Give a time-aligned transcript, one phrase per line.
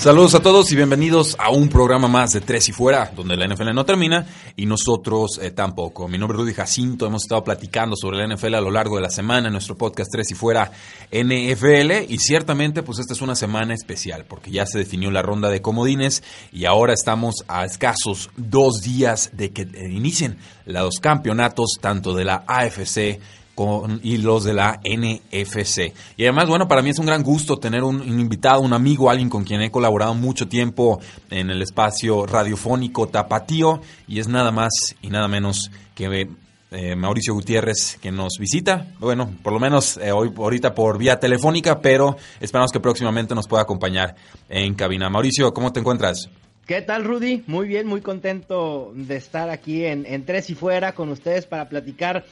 [0.00, 3.46] Saludos a todos y bienvenidos a un programa más de Tres y Fuera, donde la
[3.46, 4.26] NFL no termina
[4.56, 6.08] y nosotros eh, tampoco.
[6.08, 9.02] Mi nombre es Rudy Jacinto, hemos estado platicando sobre la NFL a lo largo de
[9.02, 10.72] la semana en nuestro podcast Tres y Fuera
[11.12, 15.50] NFL y ciertamente pues esta es una semana especial porque ya se definió la ronda
[15.50, 21.72] de comodines y ahora estamos a escasos dos días de que eh, inicien los campeonatos
[21.78, 23.20] tanto de la AFC
[24.02, 25.92] y los de la NFC.
[26.16, 29.28] Y además, bueno, para mí es un gran gusto tener un, invitado, un amigo, alguien
[29.28, 34.96] con quien he colaborado mucho tiempo en el espacio radiofónico Tapatío, y es nada más
[35.02, 36.28] y nada menos que
[36.72, 38.86] eh, Mauricio Gutiérrez que nos visita.
[38.98, 43.48] Bueno, por lo menos eh, hoy ahorita por vía telefónica, pero esperamos que próximamente nos
[43.48, 44.14] pueda acompañar
[44.48, 45.10] en cabina.
[45.10, 46.30] Mauricio, ¿cómo te encuentras?
[46.66, 47.42] ¿Qué tal, Rudy?
[47.48, 51.68] Muy bien, muy contento de estar aquí en, en Tres y Fuera con ustedes para
[51.68, 52.24] platicar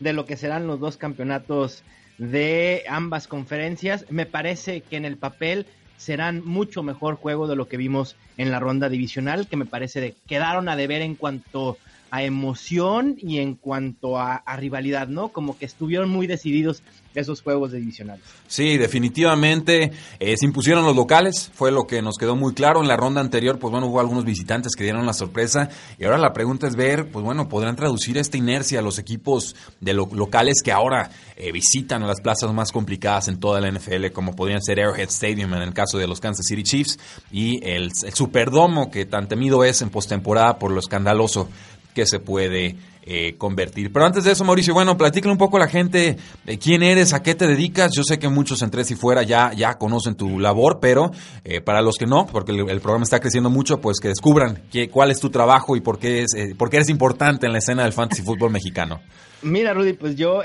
[0.00, 1.82] de lo que serán los dos campeonatos
[2.18, 4.06] de ambas conferencias.
[4.10, 5.66] Me parece que en el papel
[5.96, 10.00] serán mucho mejor juego de lo que vimos en la ronda divisional, que me parece
[10.00, 11.78] que quedaron a deber en cuanto
[12.10, 15.28] a emoción y en cuanto a, rivalidad, ¿no?
[15.28, 16.82] Como que estuvieron muy decididos
[17.14, 18.22] esos juegos divisionales.
[18.46, 19.90] Sí, definitivamente
[20.20, 22.82] eh, se impusieron los locales, fue lo que nos quedó muy claro.
[22.82, 26.18] En la ronda anterior, pues bueno, hubo algunos visitantes que dieron la sorpresa y ahora
[26.18, 30.62] la pregunta es ver, pues bueno, podrán traducir esta inercia a los equipos de locales
[30.62, 34.80] que ahora eh, visitan las plazas más complicadas en toda la NFL, como podrían ser
[34.80, 36.98] Arrowhead Stadium en el caso de los Kansas City Chiefs
[37.32, 41.48] y el Superdomo que tan temido es en postemporada por lo escandaloso
[41.96, 42.76] que se puede
[43.06, 43.90] eh, convertir.
[43.90, 47.14] Pero antes de eso, Mauricio, bueno, platícale un poco a la gente de quién eres,
[47.14, 47.92] a qué te dedicas.
[47.96, 51.10] Yo sé que muchos en Tres y Fuera ya, ya conocen tu labor, pero
[51.42, 54.90] eh, para los que no, porque el, programa está creciendo mucho, pues que descubran qué,
[54.90, 57.60] cuál es tu trabajo y por qué, es, eh, por qué eres importante en la
[57.60, 59.00] escena del fantasy fútbol mexicano.
[59.40, 60.42] Mira, Rudy, pues yo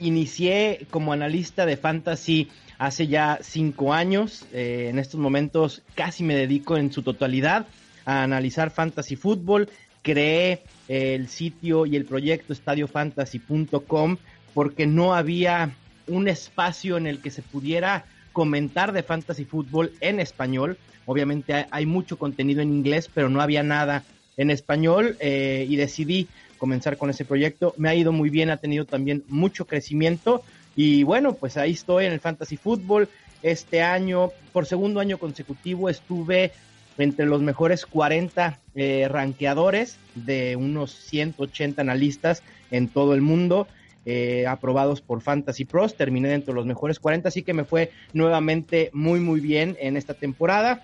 [0.00, 2.48] inicié como analista de fantasy
[2.78, 4.44] hace ya cinco años.
[4.52, 7.68] en estos momentos casi me dedico en su totalidad
[8.04, 9.68] a analizar fantasy fútbol
[10.04, 14.18] creé el sitio y el proyecto estadiofantasy.com
[14.52, 15.74] porque no había
[16.06, 20.76] un espacio en el que se pudiera comentar de fantasy fútbol en español.
[21.06, 24.04] Obviamente hay mucho contenido en inglés, pero no había nada
[24.36, 26.28] en español eh, y decidí
[26.58, 27.74] comenzar con ese proyecto.
[27.78, 30.42] Me ha ido muy bien, ha tenido también mucho crecimiento
[30.76, 33.08] y bueno, pues ahí estoy en el fantasy fútbol.
[33.42, 36.52] Este año, por segundo año consecutivo, estuve
[36.98, 43.66] entre los mejores 40 eh, ranqueadores de unos 180 analistas en todo el mundo.
[44.06, 47.90] Eh, aprobados por Fantasy Pros, terminé dentro de los mejores 40, así que me fue
[48.12, 50.82] nuevamente muy muy bien en esta temporada.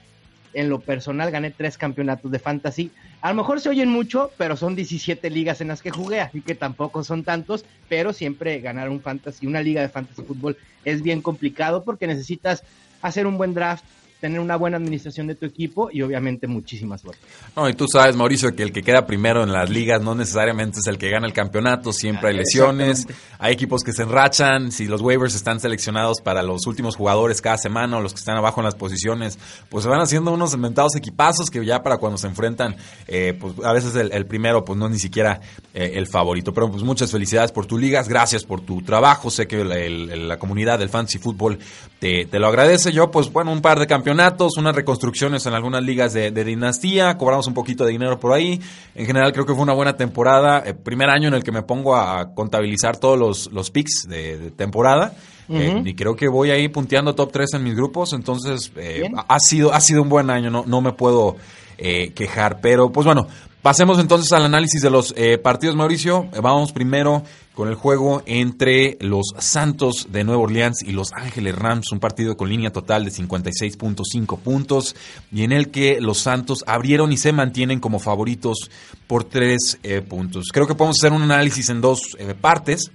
[0.54, 2.90] En lo personal gané tres campeonatos de Fantasy.
[3.20, 6.40] A lo mejor se oyen mucho, pero son 17 ligas en las que jugué, así
[6.40, 10.56] que tampoco son tantos, pero siempre ganar un Fantasy, una liga de Fantasy Fútbol
[10.86, 12.64] es bien complicado porque necesitas
[13.02, 13.84] hacer un buen draft,
[14.20, 17.22] tener una buena administración de tu equipo y obviamente muchísima suerte.
[17.56, 20.80] No, y tú sabes, Mauricio, que el que queda primero en las ligas no necesariamente
[20.80, 23.06] es el que gana el campeonato, siempre hay lesiones,
[23.38, 27.56] hay equipos que se enrachan, si los waivers están seleccionados para los últimos jugadores cada
[27.56, 29.38] semana o los que están abajo en las posiciones,
[29.70, 32.76] pues se van haciendo unos inventados equipazos que ya para cuando se enfrentan,
[33.08, 35.40] eh, pues a veces el, primero pues no es ni siquiera
[35.72, 36.52] eh, el favorito.
[36.52, 40.78] Pero pues muchas felicidades por tu ligas, gracias por tu trabajo, sé que la, comunidad
[40.78, 41.58] del fantasy fútbol
[41.98, 42.92] te, te lo agradece.
[42.92, 47.16] Yo pues bueno, un par de campeonatos campeonatos, unas reconstrucciones en algunas ligas de, dinastía,
[47.16, 48.60] cobramos un poquito de dinero por ahí.
[48.96, 50.64] En general creo que fue una buena temporada.
[50.66, 54.50] Eh, primer año en el que me pongo a contabilizar todos los, los picks de,
[54.50, 55.14] temporada.
[55.48, 58.12] Eh, y creo que voy ahí punteando top 3 en mis grupos.
[58.12, 61.36] Entonces, eh, ha, sido, ha sido un buen año, no, no me puedo
[61.78, 62.60] quejar.
[62.60, 63.28] Pero, pues bueno,
[63.62, 66.28] pasemos entonces al análisis de los partidos, Mauricio.
[66.42, 67.22] vamos primero
[67.60, 72.34] con el juego entre los Santos de Nueva Orleans y los Ángeles Rams, un partido
[72.34, 74.96] con línea total de 56.5 puntos
[75.30, 78.70] y en el que los Santos abrieron y se mantienen como favoritos
[79.06, 80.46] por tres eh, puntos.
[80.54, 82.92] Creo que podemos hacer un análisis en dos eh, partes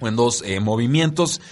[0.00, 1.42] o en dos eh, movimientos.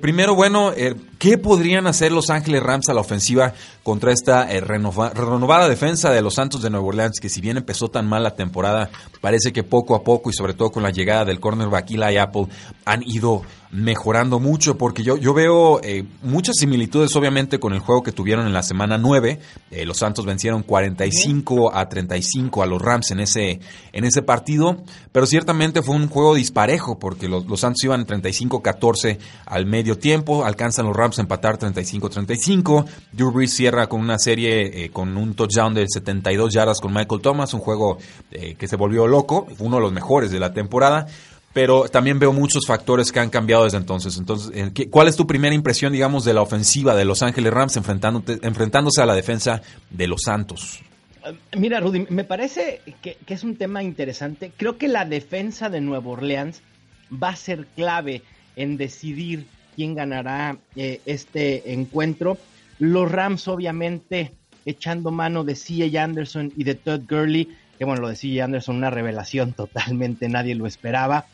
[0.00, 0.72] Primero, bueno,
[1.20, 6.22] ¿Qué podrían hacer Los Ángeles Rams a la ofensiva contra esta eh, renovada defensa de
[6.22, 8.88] los Santos de Nueva Orleans, que si bien empezó tan mal la temporada,
[9.20, 12.46] parece que poco a poco y sobre todo con la llegada del cornerback Eli Apple
[12.86, 13.42] han ido
[13.72, 18.46] mejorando mucho porque yo, yo veo eh, muchas similitudes obviamente con el juego que tuvieron
[18.46, 19.38] en la semana 9.
[19.70, 23.60] Eh, los Santos vencieron 45 a 35 a los Rams en ese,
[23.92, 29.18] en ese partido, pero ciertamente fue un juego disparejo porque los, los Santos iban 35-14
[29.46, 32.84] al medio tiempo, alcanzan los Rams a empatar 35-35.
[33.12, 37.22] Drew Brees cierra con una serie eh, con un touchdown de 72 yardas con Michael
[37.22, 37.98] Thomas, un juego
[38.30, 41.06] que se volvió loco, uno de los mejores de la temporada
[41.52, 44.16] pero también veo muchos factores que han cambiado desde entonces.
[44.18, 47.76] Entonces, eh, ¿cuál es tu primera impresión, digamos, de la ofensiva de Los Ángeles Rams
[47.76, 50.80] enfrentándose a la defensa de los Santos?
[51.24, 54.52] Eh, mira, Rudy, me parece que, es un tema interesante.
[54.56, 56.62] Creo que la defensa de Nueva Orleans
[57.10, 58.22] va a ser clave
[58.54, 59.46] en decidir
[59.80, 62.36] quién ganará eh, este encuentro.
[62.78, 64.34] Los Rams, obviamente,
[64.66, 66.04] echando mano de C.A.
[66.04, 67.48] Anderson y de Todd Gurley,
[67.78, 68.44] que bueno, lo de C.A.
[68.44, 71.24] Anderson, una revelación totalmente, nadie lo esperaba.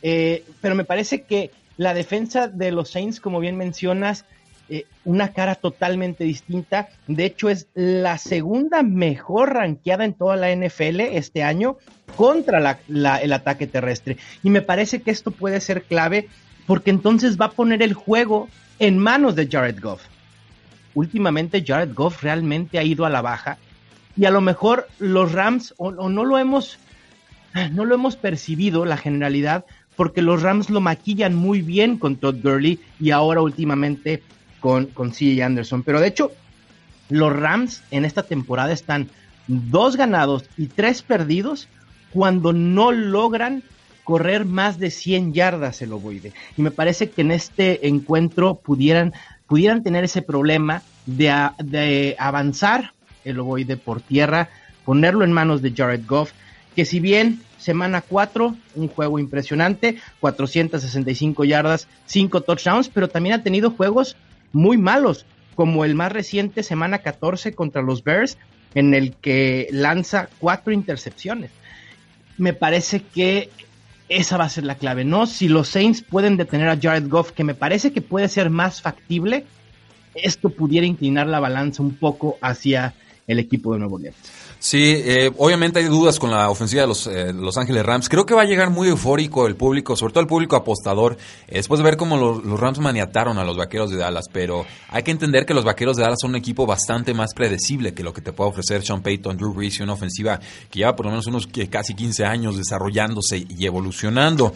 [0.00, 4.24] Eh, pero me parece que la defensa de los Saints, como bien mencionas,
[4.70, 6.88] eh, una cara totalmente distinta.
[7.06, 11.76] De hecho, es la segunda mejor ranqueada en toda la NFL este año
[12.16, 14.16] contra el ataque terrestre.
[14.42, 16.30] Y me parece que esto puede ser clave
[16.70, 20.02] porque entonces va a poner el juego en manos de Jared Goff.
[20.94, 23.58] Últimamente Jared Goff realmente ha ido a la baja
[24.16, 26.78] y a lo mejor los Rams o no lo hemos
[27.72, 29.64] no lo hemos percibido la generalidad
[29.96, 34.22] porque los Rams lo maquillan muy bien con Todd Gurley y ahora últimamente
[34.60, 35.12] con, con
[35.42, 35.82] Anderson.
[35.82, 36.30] Pero de hecho,
[37.08, 39.08] los Rams en esta temporada están
[39.48, 41.66] dos ganados y tres perdidos
[42.12, 43.64] cuando no logran
[44.10, 46.32] correr más de 100 yardas el ovoide.
[46.56, 49.12] Y me parece que en este encuentro pudieran,
[49.46, 52.92] pudieran tener ese problema de, avanzar
[53.24, 54.48] el ovoide por tierra,
[54.84, 56.32] ponerlo en manos de Jared Goff,
[56.74, 63.44] que si bien semana 4, un juego impresionante, 465 yardas, 5 touchdowns, pero también ha
[63.44, 64.16] tenido juegos
[64.50, 65.24] muy malos,
[65.54, 68.38] como el más reciente, semana 14 contra los Bears,
[68.74, 71.52] en el que lanza cuatro intercepciones.
[72.38, 73.50] Me parece que
[74.10, 75.24] esa va a ser la clave, ¿no?
[75.26, 78.82] Si los Saints pueden detener a Jared Goff, que me parece que puede ser más
[78.82, 79.46] factible,
[80.14, 82.92] esto pudiera inclinar la balanza un poco hacia
[83.28, 84.16] el equipo de Nuevo Orleans.
[84.62, 88.10] Sí, eh, obviamente hay dudas con la ofensiva de los eh, Los Ángeles Rams.
[88.10, 91.16] Creo que va a llegar muy eufórico el público, sobre todo el público apostador,
[91.48, 94.26] eh, después de ver cómo los, Rams maniataron a los Vaqueros de Dallas.
[94.30, 97.94] Pero hay que entender que los Vaqueros de Dallas son un equipo bastante más predecible
[97.94, 100.38] que lo que te puede ofrecer Sean Payton, Drew Brees y una ofensiva
[100.70, 104.52] que lleva por lo menos unos casi 15 años desarrollándose y evolucionando.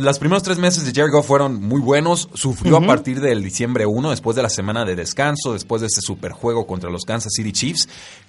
[0.00, 2.30] los primeros tres meses de Jared Goff fueron muy buenos.
[2.32, 6.00] Sufrió a partir del diciembre 1, después de la semana de descanso, después de ese
[6.00, 7.86] superjuego contra los Kansas City Chiefs.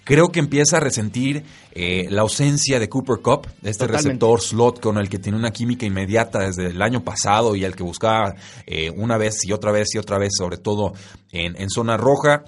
[0.09, 4.97] Creo que empieza a resentir eh, la ausencia de Cooper Cup, este receptor slot con
[4.97, 8.33] el que tiene una química inmediata desde el año pasado y el que buscaba
[8.65, 10.93] eh, una vez y otra vez y otra vez, sobre todo
[11.31, 12.43] en, en zona roja.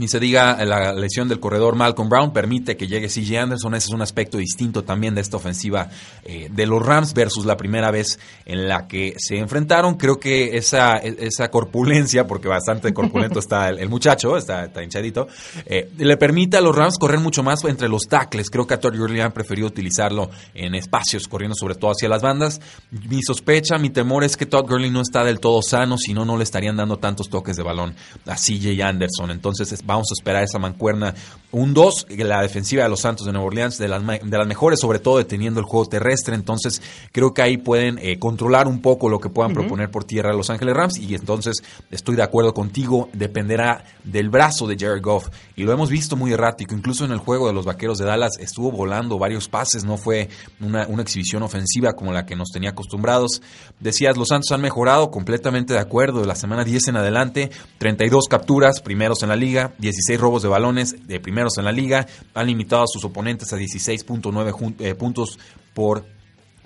[0.00, 3.74] Ni se diga la lesión del corredor Malcolm Brown permite que llegue CJ Anderson.
[3.74, 5.90] Ese es un aspecto distinto también de esta ofensiva
[6.24, 9.96] eh, de los Rams versus la primera vez en la que se enfrentaron.
[9.98, 15.28] Creo que esa, esa corpulencia, porque bastante corpulento está el, muchacho, está, hinchadito,
[15.66, 18.48] eh, le permite a los Rams correr mucho más entre los tackles.
[18.48, 22.22] Creo que a Todd Gurley han preferido utilizarlo en espacios, corriendo sobre todo hacia las
[22.22, 22.62] bandas.
[22.90, 26.24] Mi sospecha, mi temor es que Todd Gurley no está del todo sano, si no,
[26.24, 29.30] no le estarían dando tantos toques de balón a CJ Anderson.
[29.30, 31.14] Entonces, vamos a esperar esa mancuerna.
[31.52, 34.78] Un 2, la defensiva de los Santos de Nueva Orleans, de las, de las mejores,
[34.78, 36.36] sobre todo deteniendo el juego terrestre.
[36.36, 36.80] Entonces,
[37.10, 40.48] creo que ahí pueden eh, controlar un poco lo que puedan proponer por tierra Los
[40.48, 40.98] Ángeles Rams.
[40.98, 45.28] Y entonces, estoy de acuerdo contigo, dependerá del brazo de Jared Goff.
[45.56, 46.72] Y lo hemos visto muy errático.
[46.72, 49.84] Incluso en el juego de los Vaqueros de Dallas estuvo volando varios pases.
[49.84, 50.28] No fue
[50.60, 53.42] una, una exhibición ofensiva como la que nos tenía acostumbrados.
[53.80, 56.20] Decías, los Santos han mejorado, completamente de acuerdo.
[56.20, 60.48] De la semana 10 en adelante, 32 capturas, primeros en la liga, 16 robos de
[60.48, 65.38] balones de primeros en la liga, han limitado a sus oponentes a 16.9 eh, puntos
[65.74, 66.04] por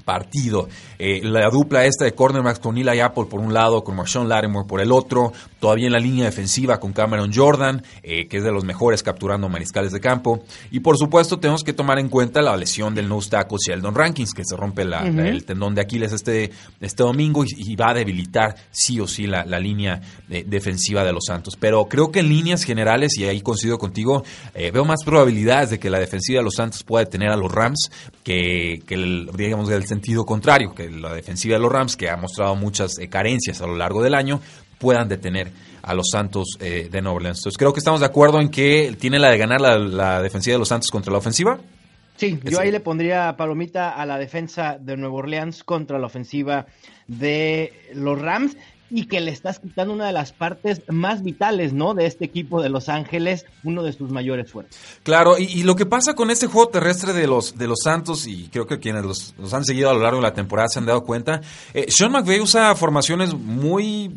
[0.05, 0.69] partido.
[0.99, 4.67] Eh, la dupla esta de cornerbacks con Eli Apple por un lado, con Marshawn Lattimore
[4.67, 8.53] por el otro, todavía en la línea defensiva con Cameron Jordan, eh, que es de
[8.53, 10.45] los mejores capturando mariscales de campo.
[10.71, 14.33] Y por supuesto tenemos que tomar en cuenta la lesión del nose tackle Sheldon Rankins,
[14.35, 19.01] que se rompe el tendón de Aquiles este, este domingo y, va a debilitar sí
[19.01, 21.57] o sí la, línea eh, defensiva de los Santos.
[21.59, 24.23] Pero creo que en líneas generales, y ahí coincido contigo,
[24.55, 27.91] veo más probabilidades de que la defensiva de los Santos pueda detener a los Rams
[28.23, 32.17] que, que el, digamos, el sentido contrario, que la defensiva de los Rams, que ha
[32.17, 34.41] mostrado muchas eh, carencias a lo largo del año,
[34.79, 35.51] puedan detener
[35.83, 37.39] a los Santos eh, de Nueva Orleans.
[37.39, 40.59] Entonces creo que estamos de acuerdo en que tiene la de ganar la, defensiva de
[40.59, 41.59] los Santos contra la ofensiva.
[42.17, 46.67] Sí, yo ahí le pondría palomita a la defensa de Nueva Orleans contra la ofensiva
[47.09, 48.57] de los Rams
[48.91, 51.95] y que le estás quitando una de las partes más vitales, ¿no?
[51.95, 54.77] De este equipo de Los Ángeles, uno de sus mayores fuerzas.
[55.03, 58.49] Claro, y, lo que pasa con este juego terrestre de los, de los Santos, y
[58.49, 61.03] creo que quienes los, han seguido a lo largo de la temporada se han dado
[61.03, 61.41] cuenta,
[61.73, 64.13] eh, Sean McVay usa formaciones muy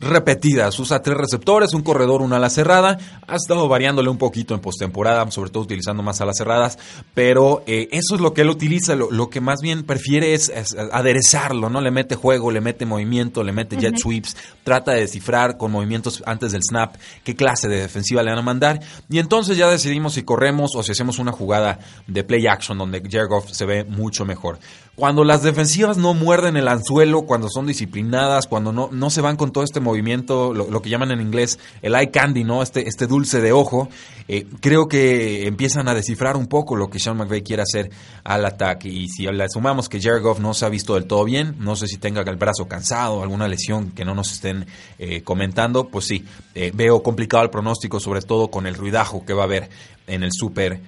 [0.00, 0.78] repetidas.
[0.78, 2.98] Usa tres receptores, un corredor, una ala cerrada.
[3.26, 6.78] Ha estado variándole un poquito en postemporada, sobre todo utilizando más alas cerradas,
[7.14, 8.94] pero eh, eso es lo que él utiliza.
[8.96, 10.52] Lo, que más bien prefiere es,
[10.92, 11.80] aderezarlo, ¿no?
[11.80, 16.22] Le mete juego, le mete movimiento, le mete jet sweeps, trata de descifrar con movimientos
[16.26, 18.80] antes del snap qué clase de defensiva le van a mandar.
[19.10, 23.02] Y entonces ya decidimos si corremos o si hacemos una jugada de play action donde
[23.08, 24.58] Jared se ve mucho mejor.
[24.98, 29.36] Cuando las defensivas no muerden el anzuelo, cuando son disciplinadas, cuando no, no se van
[29.36, 32.64] con todo este movimiento, lo, que llaman en inglés el eye candy, ¿no?
[32.64, 33.88] Este, este dulce de ojo,
[34.26, 37.92] eh, creo que empiezan a descifrar un poco lo que Sean McVay quiere hacer
[38.24, 38.88] al ataque.
[38.88, 41.76] Y si le sumamos que Jared Goff no se ha visto del todo bien, no
[41.76, 44.66] sé si tenga el brazo cansado, alguna lesión que no nos estén
[44.98, 46.24] eh, comentando, pues sí,
[46.56, 49.70] eh, veo complicado el pronóstico, sobre todo con el ruidajo que va a haber
[50.08, 50.80] en el Super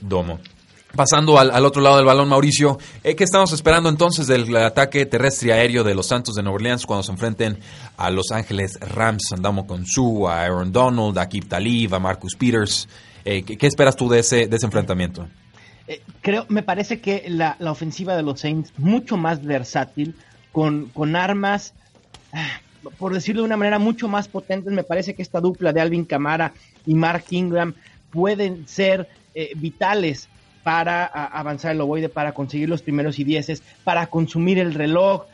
[0.00, 0.38] Domo.
[0.96, 5.48] Pasando al, otro lado del balón, Mauricio, eh, ¿qué estamos esperando entonces del ataque terrestre
[5.48, 7.58] y aéreo de los Santos de Nueva Orleans cuando se enfrenten
[7.98, 9.30] a Los Ángeles Rams?
[9.32, 12.88] Andamos con Sue, a Aaron Donald, a Kip Talib, a Marcus Peters.
[13.24, 15.28] Eh, ¿qué, esperas tú de ese, enfrentamiento?
[15.86, 20.16] Eh, creo, me parece que la, ofensiva de los Saints mucho más versátil,
[20.52, 21.74] con, con armas,
[22.32, 22.60] ah,
[22.96, 24.72] por decirlo de una manera, mucho más potentes.
[24.72, 26.54] Me parece que esta dupla de Alvin Camara
[26.86, 27.74] y Mark Ingram
[28.10, 29.06] pueden ser
[29.54, 30.28] vitales
[30.68, 35.24] para avanzar el ovoide, para conseguir los primeros y dieces, para consumir el reloj,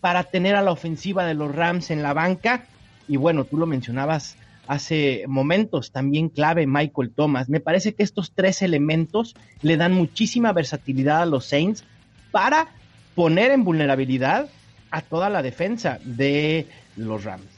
[0.00, 2.66] para tener a la ofensiva de los Rams en la banca.
[3.08, 4.36] Y bueno, tú lo mencionabas
[4.68, 7.48] hace momentos, también clave Michael Thomas.
[7.48, 11.82] Me parece que estos tres elementos le dan muchísima versatilidad a los Saints
[12.30, 12.68] para
[13.16, 14.48] poner en vulnerabilidad
[14.92, 17.53] a toda la defensa de los Rams.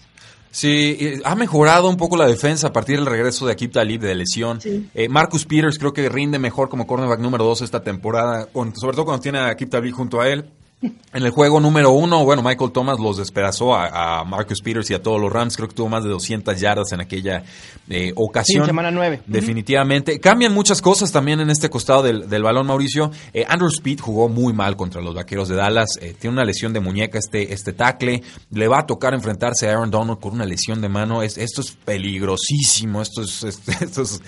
[0.56, 4.14] Sí, ha mejorado un poco la defensa a partir del regreso de Akip Talib de
[4.14, 4.58] lesión.
[4.94, 9.04] Eh, Marcus Peters creo que rinde mejor como cornerback número 2 esta temporada, sobre todo
[9.04, 10.50] cuando tiene a Akip Talib junto a él.
[10.82, 15.02] En el juego número uno, bueno, Michael Thomas los despedazó a, Marcus Peters y a
[15.02, 15.56] todos los Rams.
[15.56, 17.42] Creo que tuvo más de 200 yardas en aquella
[17.88, 18.64] eh, ocasión.
[18.64, 19.22] Sí, semana 9.
[19.26, 20.20] Definitivamente.
[20.20, 23.10] Cambian muchas cosas también en este costado del, balón, Mauricio.
[23.32, 25.98] Eh, Andrew Speed jugó muy mal contra los vaqueros de Dallas.
[26.02, 28.22] Eh, tiene una lesión de muñeca este, este tackle.
[28.50, 31.22] Le va a tocar enfrentarse a Aaron Donald con una lesión de mano.
[31.22, 33.00] Es, esto es peligrosísimo.
[33.00, 33.42] Esto es,
[33.80, 34.20] esto es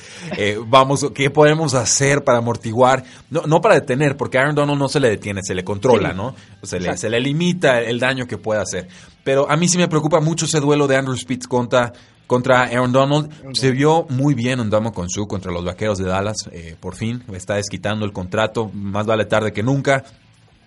[0.66, 3.04] vamos, ¿qué podemos hacer para amortiguar?
[3.28, 6.14] No, no para detener, porque a Aaron Donald no se le detiene, se le controla,
[6.14, 6.34] ¿no?
[6.62, 8.88] Se le, se le, limita el daño que puede hacer.
[9.25, 11.92] Pero a mí sí me preocupa mucho ese duelo de Andrew Spitz contra,
[12.26, 13.54] contra Aaron Donald.
[13.54, 16.49] Se vio muy bien Ondamo con su contra los vaqueros de Dallas.
[16.52, 18.71] Eh, por fin está desquitando el contrato.
[18.73, 20.04] Más vale tarde que nunca.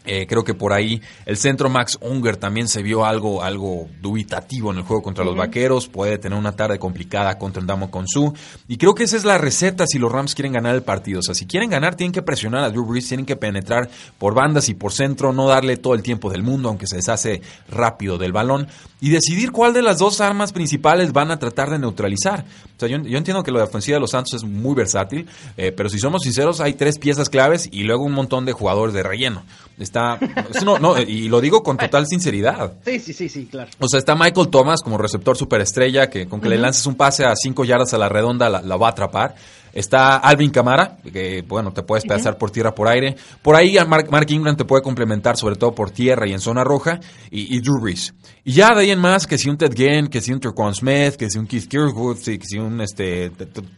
[0.03, 4.71] Eh, creo que por ahí el centro Max Unger también se vio algo, algo dubitativo
[4.71, 5.87] en el juego contra los vaqueros.
[5.87, 8.33] Puede tener una tarde complicada contra Ndamo Konsu.
[8.67, 11.19] Y creo que esa es la receta si los Rams quieren ganar el partido.
[11.19, 14.33] O sea, si quieren ganar, tienen que presionar a Drew Brees, tienen que penetrar por
[14.33, 18.17] bandas y por centro, no darle todo el tiempo del mundo, aunque se deshace rápido
[18.17, 18.67] del balón.
[18.99, 22.45] Y decidir cuál de las dos armas principales van a tratar de neutralizar.
[22.81, 25.99] Sea, yo, entiendo que la defensiva de los Santos es muy versátil, eh, pero si
[25.99, 29.43] somos sinceros, hay tres piezas claves y luego un montón de jugadores de relleno.
[29.77, 30.17] Está,
[30.65, 32.73] no, no, y lo digo con total sinceridad.
[32.83, 33.69] Sí, sí, sí, sí, claro.
[33.77, 37.23] O sea, está Michael Thomas como receptor superestrella, que con que le lances un pase
[37.23, 39.35] a cinco yardas a la redonda la va a atrapar.
[39.73, 43.15] Está Alvin Camara, que bueno, te puedes pasar por tierra, por aire.
[43.41, 46.63] Por ahí Mark, Mark, Ingram te puede complementar, sobre todo por tierra y en zona
[46.63, 46.99] roja.
[47.29, 48.13] Y, y Drew Brees.
[48.43, 50.73] Y ya de ahí en más, que si un Ted Ginn, que si un Turquan
[50.73, 53.29] Smith, que si un Keith Kirkwood, que si un este,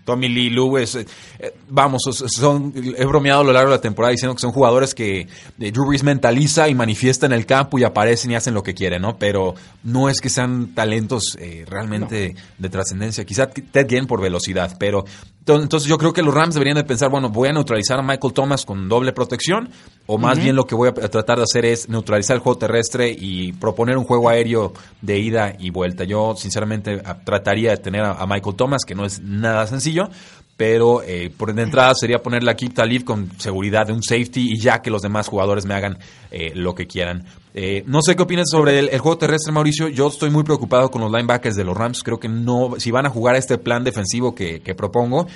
[0.06, 0.96] Tommy Lee Lewis.
[0.96, 1.06] Eh,
[1.40, 4.96] eh, vamos, son, he bromeado a lo largo de la temporada diciendo que son jugadores
[4.96, 5.28] que
[5.60, 8.74] eh, Drew Brees mentaliza y manifiesta en el campo y aparecen y hacen lo que
[8.74, 9.18] quieren, ¿no?
[9.18, 9.54] Pero
[9.84, 13.26] no es que sean talentos realmente de trascendencia.
[13.26, 15.04] Quizá Ted Ginn por velocidad, pero
[15.46, 18.34] entonces yo creo que los Rams deberían de pensar, bueno, voy a neutralizar a Michael
[18.34, 19.70] Thomas con doble protección,
[20.06, 23.14] o más bien lo que voy a tratar de hacer es neutralizar el juego terrestre
[23.18, 24.53] y proponer un juego aéreo
[25.02, 26.04] de ida y vuelta.
[26.04, 30.10] Yo sinceramente trataría de tener a, Michael Thomas, que no es nada sencillo,
[30.58, 34.60] pero eh, por de entrada sería ponerle aquí Talib con seguridad de un safety y
[34.60, 35.98] ya que los demás jugadores me hagan
[36.32, 37.26] eh, lo que quieran.
[37.56, 39.88] Eh, no sé qué opinas sobre el, juego terrestre, Mauricio.
[39.88, 42.02] Yo estoy muy preocupado con los linebackers de los Rams.
[42.04, 45.28] Creo que no, si van a jugar este plan defensivo que, propongo,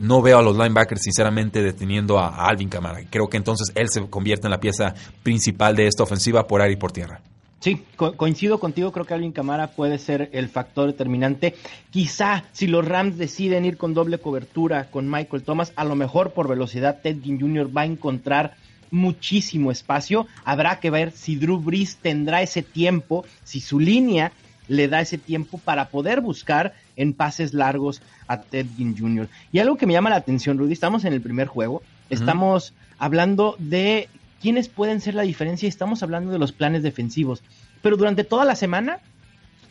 [0.00, 3.00] no veo a los linebackers sinceramente deteniendo a, Alvin Kamara.
[3.08, 6.74] Creo que entonces él se convierte en la pieza principal de esta ofensiva por aire
[6.74, 7.20] y por tierra.
[7.60, 7.82] Sí,
[8.16, 11.54] coincido contigo, creo que Alvin Camara puede ser el factor determinante.
[11.90, 16.32] Quizá si los Rams deciden ir con doble cobertura con Michael Thomas, a lo mejor
[16.32, 17.76] por velocidad Ted Ginn Jr.
[17.76, 18.56] va a encontrar
[18.90, 20.26] muchísimo espacio.
[20.42, 24.32] Habrá que ver si Drew Brees tendrá ese tiempo, si su línea
[24.66, 29.28] le da ese tiempo para poder buscar en pases largos a Ted Ginn Jr.
[29.52, 33.54] Y algo que me llama la atención, Rudy, estamos en el primer juego, estamos hablando
[33.58, 34.08] de
[34.40, 35.68] quiénes pueden ser la diferencia.
[35.68, 37.42] Estamos hablando de los planes defensivos.
[37.82, 38.98] Pero durante toda la semana,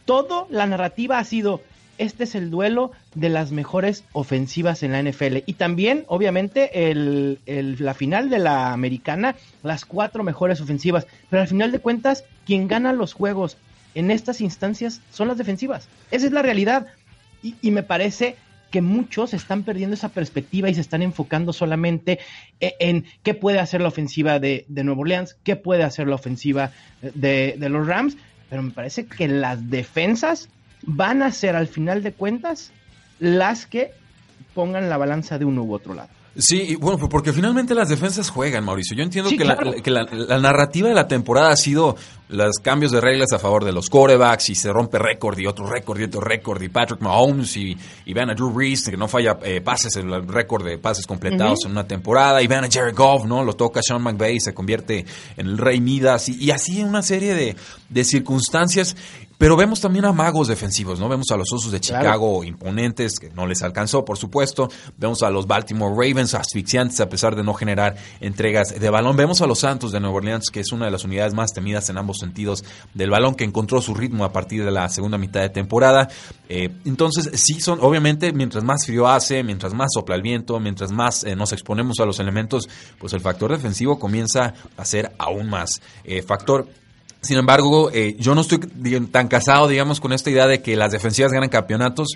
[0.05, 1.61] toda la narrativa ha sido,
[1.97, 5.38] este es el duelo de las mejores ofensivas en la NFL.
[5.45, 6.71] Y también, obviamente,
[7.45, 11.07] la final de la americana, las cuatro mejores ofensivas.
[11.29, 13.57] Pero al final de cuentas, quien gana los juegos
[13.95, 15.88] en estas instancias son las defensivas.
[16.11, 16.88] Esa es la realidad.
[17.41, 18.35] Y me parece
[18.69, 22.19] que muchos están perdiendo esa perspectiva y se están enfocando solamente
[22.59, 26.15] e, en, qué puede hacer la ofensiva de, de Nueva Orleans, qué puede hacer la
[26.15, 26.71] ofensiva
[27.01, 28.17] de, de los Rams,
[28.49, 30.49] pero me parece que las defensas
[30.83, 32.71] van a ser al final de cuentas
[33.19, 33.91] las que
[34.53, 36.18] pongan la balanza de uno u otro lado.
[36.38, 38.95] Sí, bueno, pues porque finalmente las defensas juegan, Mauricio.
[38.95, 41.95] Yo entiendo que, la, narrativa de la temporada ha sido
[42.29, 45.65] los cambios de reglas a favor de los quarterbacks y se rompe récord y otro
[45.65, 49.07] récord y otro récord y Patrick Mahomes y, y vean a Drew Brees que no
[49.07, 52.95] falla eh, pases, el récord de pases completados en una temporada y vean a Jared
[52.95, 53.43] Goff, ¿no?
[53.43, 55.05] Lo toca Sean McVay y se convierte
[55.36, 57.55] en el rey Midas y, y así una serie de,
[57.89, 58.95] de circunstancias
[59.39, 61.08] pero vemos también a magos defensivos, ¿no?
[61.08, 64.67] Vemos a los Osos de Chicago imponentes, que no les alcanzó, por supuesto.
[64.98, 69.15] Vemos a los Baltimore Ravens asfixiantes a pesar de no generar entregas de balón.
[69.15, 71.89] Vemos a los Santos de Nueva Orleans, que es una de las unidades más temidas
[71.89, 75.39] en ambos sentidos del balón, que encontró su ritmo a partir de la segunda mitad
[75.39, 76.10] de temporada.
[76.50, 80.91] Eh, entonces, sí son, obviamente, mientras más frío hace, mientras más sopla el viento, mientras
[80.91, 82.67] más eh, nos exponemos a los elementos,
[83.00, 86.67] pues el factor defensivo comienza a ser aún más eh, factor.
[87.21, 88.59] Sin embargo, eh, yo no estoy
[89.11, 92.07] tan casado, digamos, con esta idea de que las defensivas ganan campeonatos.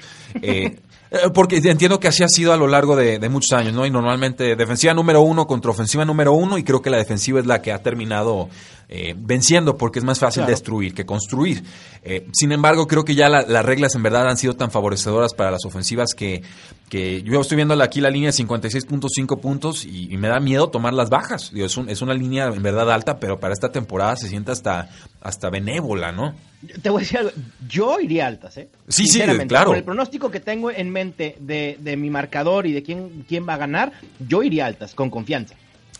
[0.42, 0.80] Eh,
[1.12, 3.86] eh, porque entiendo que así ha sido a lo largo de, muchos años, ¿no?
[3.86, 7.46] Y normalmente defensiva número uno contra ofensiva número uno, y creo que la defensiva es
[7.46, 8.48] la que ha terminado
[8.96, 11.64] eh, venciendo, porque es más fácil destruir que construir.
[12.04, 15.50] Eh, sin embargo, creo que ya las reglas en verdad han sido tan favorecedoras para
[15.50, 16.44] las ofensivas que,
[16.90, 20.94] que yo estoy viendo aquí la línea de 56.5 puntos y, me da miedo tomar
[20.94, 21.52] las bajas.
[21.56, 24.92] es, es una línea en verdad alta, pero para esta temporada se siente hasta,
[25.22, 26.36] hasta benévola, ¿no?
[26.84, 27.32] Te voy a decir algo,
[27.68, 28.70] yo iría altas, ¿eh?
[28.90, 29.70] Sí, sí, claro.
[29.70, 33.50] Con el pronóstico que tengo en mente de, de mi marcador y de quién, quién
[33.50, 35.56] va a ganar, yo iría altas, con confianza.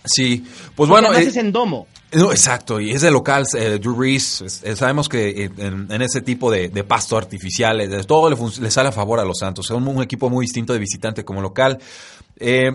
[0.06, 1.14] Sí, pues bueno.
[1.14, 1.88] Eh, es en domo.
[2.14, 6.52] No, exacto, y es de local, eh, Drew Reese, sabemos que eh, en, ese tipo
[6.52, 10.30] de, pasto artificial, eh, todo le, sale a favor a los Santos, son un equipo
[10.30, 11.80] muy distinto de visitante como local.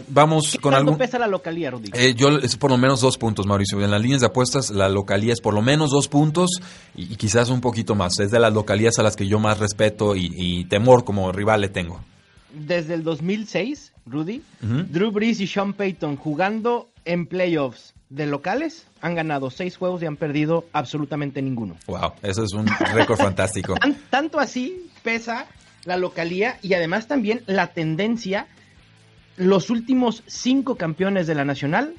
[0.09, 0.97] vamos con algo.
[0.97, 2.15] pesa la localía, Rudy?
[2.15, 3.81] yo es por lo menos dos puntos, Mauricio.
[3.81, 6.51] En las líneas de apuestas, la localía es por lo menos dos puntos
[6.97, 8.19] y, quizás un poquito más.
[8.19, 11.69] Es de las localías a las que yo más respeto y, temor como rival le
[11.69, 12.01] tengo.
[12.53, 19.15] Desde el 2006, Rudy, Drew Brees y Sean Payton jugando en playoffs de locales han
[19.15, 21.77] ganado seis juegos y han perdido absolutamente ninguno.
[21.87, 23.75] Wow, eso es un récord fantástico.
[24.11, 25.47] tanto así pesa
[25.85, 28.47] la localía y además también la tendencia.
[29.37, 31.95] Los últimos cinco campeones de la nacional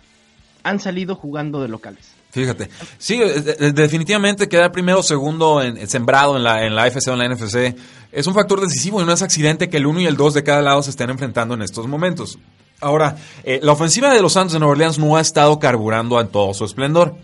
[0.63, 2.18] han salido jugando de locales.
[2.31, 7.09] Fíjate, sí, eh, definitivamente quedar primero o segundo en, sembrado en la, en la FC
[7.09, 7.75] o en la NFC
[8.11, 10.43] es un factor decisivo y no es accidente que el uno y el dos de
[10.43, 12.39] cada lado se estén enfrentando en estos momentos.
[12.81, 16.29] Ahora, eh, la ofensiva de los Santos de Nueva Orleans no ha estado carburando en
[16.29, 17.15] todo su esplendor.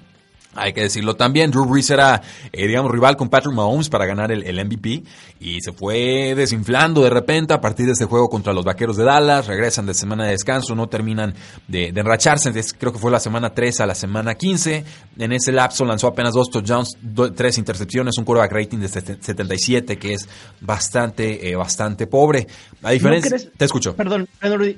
[0.56, 4.32] Hay que decirlo también, Drew Brees era, eh, digamos, rival con Patrick Mahomes para ganar
[4.32, 5.04] el, MVP
[5.40, 9.04] y se fue desinflando de repente a partir de ese juego contra los Vaqueros de
[9.04, 11.36] Dallas, regresan de semana de descanso, no terminan
[11.68, 14.86] de, enracharse, creo que fue la semana 3 a la semana 15,
[15.18, 16.98] en ese lapso lanzó apenas dos touchdowns,
[17.36, 20.28] tres intercepciones, un quarterback rating de 77 que es
[20.62, 22.48] bastante, eh, bastante pobre.
[22.82, 23.96] A diferencia, te escucho.
[23.96, 24.28] Perdón,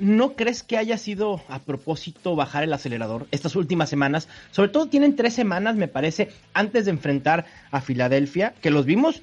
[0.00, 4.28] ¿no crees que haya sido a propósito bajar el acelerador estas últimas semanas?
[4.50, 9.22] Sobre todo tienen tres semanas me parece, antes de enfrentar a Filadelfia, que los vimos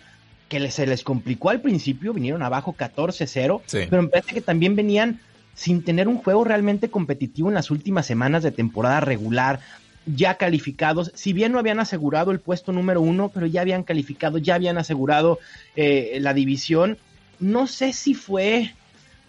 [0.50, 5.20] que se les complicó al principio, vinieron abajo 14-0, pero me parece que también venían
[5.56, 9.60] sin tener un juego realmente competitivo en las últimas semanas de temporada regular,
[10.06, 14.38] ya calificados, si bien no habían asegurado el puesto número uno, pero ya habían calificado,
[14.38, 15.40] ya habían asegurado
[15.76, 16.98] eh, la división.
[17.40, 18.74] No sé si fue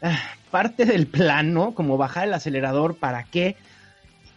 [0.02, 0.18] ah,
[0.50, 1.74] parte del plan, ¿no?
[1.74, 3.56] Como bajar el acelerador, ¿para qué?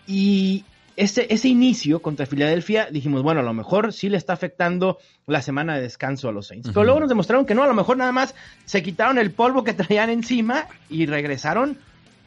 [0.08, 0.64] Y
[1.00, 5.42] ese, ese inicio contra Filadelfia, dijimos, bueno, a lo mejor sí le está afectando la
[5.42, 6.72] semana de descanso a los Saints.
[6.74, 8.36] Pero luego nos demostraron que no, a lo mejor nada más
[8.66, 11.78] se quitaron el polvo que traían encima y regresaron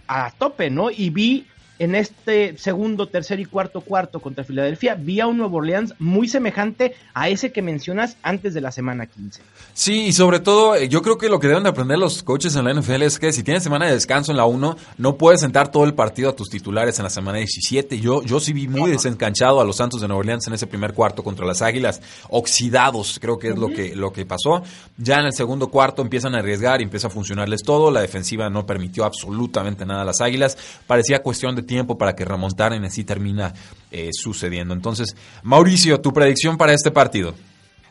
[0.08, 0.90] a tope, ¿no?
[0.90, 1.46] Y vi
[1.82, 6.28] en este segundo, tercer y cuarto cuarto contra Filadelfia, vi a un Nuevo Orleans muy
[6.28, 9.42] semejante a ese que mencionas antes de la semana 15.
[9.74, 12.54] Sí, y sobre todo, eh, yo creo que lo que deben de aprender los coaches
[12.54, 15.40] en la NFL es que si tienes semana de descanso en la 1, no puedes
[15.40, 17.98] sentar todo el partido a tus titulares en la semana 17.
[17.98, 20.94] Yo, yo sí vi muy desencanchado a los Santos de Nueva Orleans en ese primer
[20.94, 24.62] cuarto contra las Águilas, oxidados, creo que es lo que, lo que pasó.
[24.98, 27.90] Ya en el segundo cuarto empiezan a arriesgar y empieza a funcionarles todo.
[27.90, 30.56] La defensiva no permitió absolutamente nada a las Águilas.
[30.86, 33.54] Parecía cuestión de tiempo para que remontaran y así termina
[33.90, 34.74] eh, sucediendo.
[34.74, 37.34] Entonces, Mauricio, tu predicción para este partido.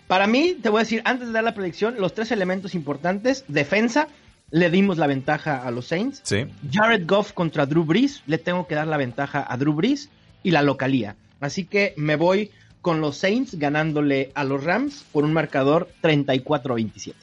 [0.05, 3.43] Para mí, te voy a decir, antes de dar la predicción, los tres elementos importantes,
[3.47, 4.07] defensa,
[4.51, 6.21] le dimos la ventaja a los Saints.
[6.23, 6.45] Sí.
[6.71, 10.09] Jared Goff contra Drew Brees, le tengo que dar la ventaja a Drew Brees
[10.43, 11.15] y la localía.
[11.39, 17.13] Así que me voy con los Saints ganándole a los Rams por un marcador 34-27.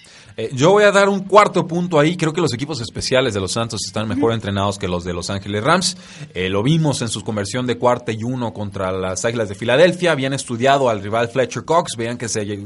[0.41, 2.17] Eh, yo voy a dar un cuarto punto ahí.
[2.17, 5.31] Creo que los equipos especiales de los Santos están mejor entrenados que los de Los
[5.31, 5.97] Ángeles Rams.
[6.33, 10.13] Eh, lo vimos en su conversión de cuarta y uno contra las Águilas de Filadelfia.
[10.13, 11.97] Habían estudiado al rival Fletcher Cox.
[11.97, 12.57] Veían que se,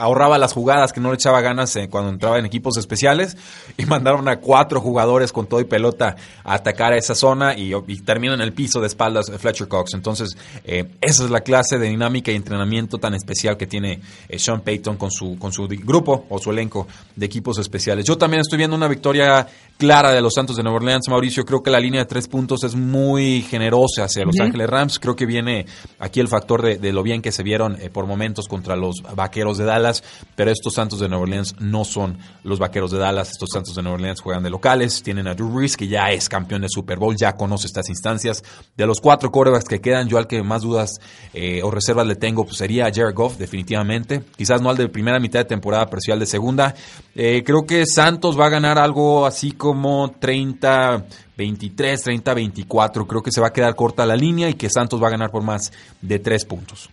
[0.00, 3.36] ahorraba las jugadas, que no le echaba ganas eh, cuando entraba en equipos especiales.
[3.78, 7.72] Y mandaron a cuatro jugadores con todo y pelota a atacar a esa zona y,
[7.74, 9.94] y terminó en el piso de espaldas Fletcher Cox.
[9.94, 14.00] Entonces, esa es la clase de dinámica y entrenamiento tan especial que tiene
[14.36, 18.04] Sean Payton con su, con su grupo o su elenco de equipos especiales.
[18.04, 19.46] Yo también estoy viendo una victoria
[19.76, 21.44] clara de los Santos de Nueva Orleans, Mauricio.
[21.44, 24.98] Creo que la línea de tres puntos es muy generosa hacia Los Ángeles Rams.
[24.98, 25.66] Creo que viene
[25.98, 29.58] aquí el factor de, lo bien que se vieron eh, por momentos contra los Vaqueros
[29.58, 30.04] de Dallas,
[30.36, 33.30] pero estos Santos de Nueva Orleans no son los Vaqueros de Dallas.
[33.30, 35.02] Estos Santos de Nueva Orleans juegan de locales.
[35.02, 38.44] Tienen a Drew Brees, que ya es campeón de Super Bowl, ya conoce estas instancias.
[38.76, 41.00] De los cuatro corebacks que quedan, yo al que más dudas
[41.34, 44.22] eh, o reservas le tengo pues sería a Jared Goff, definitivamente.
[44.36, 46.74] Quizás no al de primera mitad de temporada, pero sí al de segunda.
[47.14, 51.04] Eh, creo que Santos va a ganar algo así como 30,
[51.36, 53.06] 23, 30, 24.
[53.06, 55.30] Creo que se va a quedar corta la línea y que Santos va a ganar
[55.30, 56.88] por más de 3 puntos.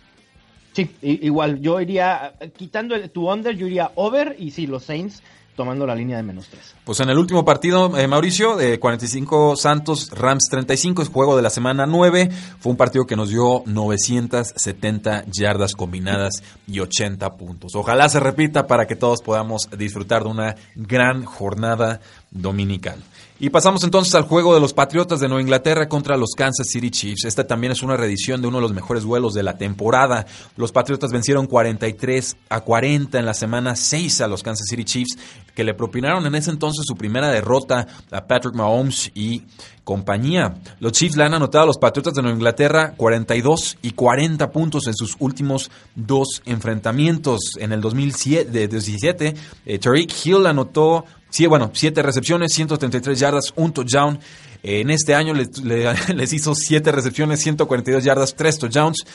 [0.72, 5.22] Sí, igual, yo iría, quitando tu under, yo iría over y sí, los Saints
[5.56, 6.74] tomando la línea de menos 3.
[6.84, 11.42] Pues en el último partido, eh, Mauricio, de 45 Santos, Rams 35, es juego de
[11.42, 12.30] la semana 9.
[12.58, 17.74] Fue un partido que nos dio 970 yardas combinadas y 80 puntos.
[17.74, 23.02] Ojalá se repita para que todos podamos disfrutar de una gran jornada dominical.
[23.42, 26.90] Y pasamos entonces al juego de los Patriotas de Nueva Inglaterra contra los Kansas City
[26.90, 27.24] Chiefs.
[27.24, 30.26] Esta también es una reedición de uno de los mejores duelos de la temporada.
[30.58, 35.16] Los Patriotas vencieron 43 a 40 en la semana 6 a los Kansas City Chiefs,
[35.54, 39.44] que le propinaron en ese entonces su primera derrota a Patrick Mahomes y
[39.84, 40.56] compañía.
[40.78, 44.86] Los Chiefs le han anotado a los Patriotas de Nueva Inglaterra 42 y 40 puntos
[44.86, 47.40] en sus últimos dos enfrentamientos.
[47.58, 54.18] En el 2017, eh, Tariq Hill anotó Sí, bueno, siete recepciones, 133 yardas, un touchdown.
[54.62, 59.06] En este año les, hizo siete recepciones, 142 yardas, tres touchdowns.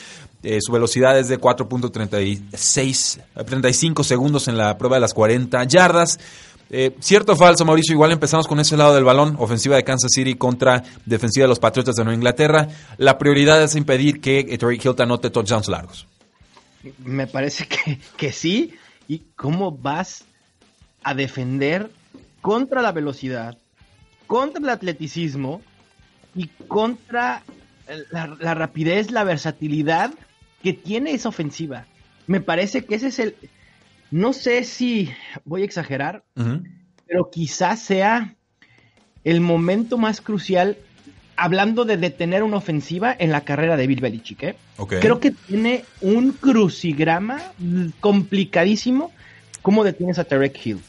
[0.42, 6.20] Eh, su velocidad es de 4.36, 35 segundos en la prueba de las 40 yardas.
[6.72, 10.12] Eh, cierto o falso, Mauricio, igual empezamos con ese lado del balón, ofensiva de Kansas
[10.12, 12.68] City contra defensiva de los Patriotas de Nueva Inglaterra.
[12.98, 16.08] La prioridad es impedir que Tariq Hill anote touchdowns largos.
[17.04, 18.74] Me parece que, que sí.
[19.08, 20.26] ¿Y cómo vas
[21.04, 21.92] a defender
[22.46, 23.58] contra la velocidad,
[24.28, 25.64] contra el atleticismo
[26.36, 27.42] y contra
[28.12, 30.14] la, rapidez, la versatilidad
[30.62, 31.88] que tiene esa ofensiva.
[32.28, 33.36] Me parece que ese es el...
[34.12, 35.10] No sé si
[35.44, 36.24] voy a exagerar,
[37.08, 38.36] pero quizás sea
[39.24, 40.78] el momento más crucial
[41.38, 44.44] hablando de detener una ofensiva en la carrera de Bill Belichick.
[44.44, 44.56] ¿eh?
[45.02, 47.42] Creo que tiene un crucigrama
[48.02, 49.12] complicadísimo
[49.64, 50.80] cómo detienes a Tarek Hill.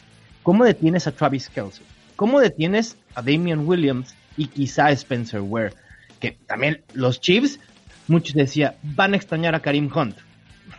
[0.46, 1.85] ¿Cómo detienes a Travis Kelsey?
[2.14, 5.72] ¿Cómo detienes a Damian Williams y quizá a Spencer Ware?
[6.20, 7.59] Que también los Chiefs,
[8.06, 10.16] muchos decían, van a extrañar a Karim Hunt.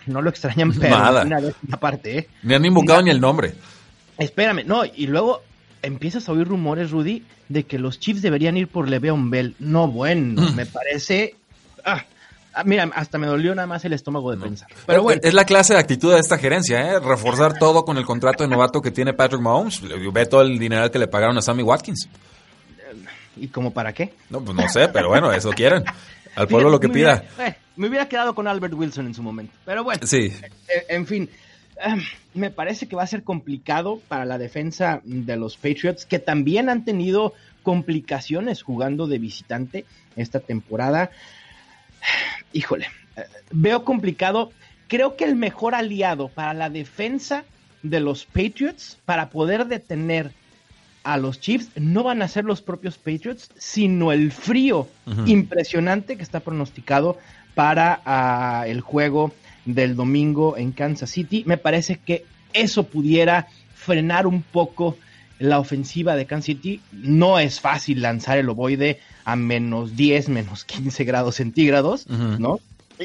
[0.06, 1.24] No lo extrañan, pero Nada.
[1.24, 2.28] una vez aparte, ¿eh?
[2.44, 3.56] Ni han invocado ni el nombre.
[4.18, 5.42] Espérame, no, y luego
[5.82, 9.54] empiezas a oír rumores, Rudy, de que los Chiefs deberían ir por Le'Veon Bell.
[9.60, 10.56] No, bueno, mm.
[10.56, 11.36] me parece...
[11.84, 12.06] Ah,
[12.66, 14.68] mira, hasta me dolió nada más el estómago de pensar.
[14.86, 15.22] Pero bueno.
[15.24, 17.00] Es la clase de actitud de esta gerencia, ¿eh?
[17.00, 19.82] Reforzar todo con el contrato de novato que tiene Patrick Mahomes.
[20.14, 22.10] Ve todo el dinero que le pagaron a Sammy Watkins.
[23.36, 24.14] ¿Y como para qué?
[24.30, 25.84] No, pues no sé, pero bueno, eso quieren.
[26.36, 27.24] Al pueblo lo que pida.
[27.40, 29.54] Eh, me hubiera quedado con Albert Wilson en su momento.
[29.66, 30.06] Pero bueno.
[30.06, 30.34] Sí.
[30.68, 31.30] Eh, en fin.
[31.80, 32.02] em,
[32.34, 36.70] me parece que va a ser complicado para la defensa de los Patriots, que también
[36.70, 41.12] han tenido complicaciones jugando de visitante esta temporada.
[42.54, 44.52] Híjole, eh, veo complicado.
[44.88, 47.44] Creo que el mejor aliado para la defensa
[47.84, 50.32] de los Patriots, para poder detener
[51.04, 54.88] a los Chiefs, no van a ser los propios Patriots, sino el frío
[55.26, 57.18] impresionante que está pronosticado
[57.56, 59.34] para ah, el juego
[59.66, 61.44] del domingo en Kansas City.
[61.46, 64.98] Me parece que eso pudiera frenar un poco
[65.40, 66.82] la ofensiva de Kansas City.
[66.92, 72.60] No es fácil lanzar el ovoide a menos 10, menos 15 grados centígrados, ¿no?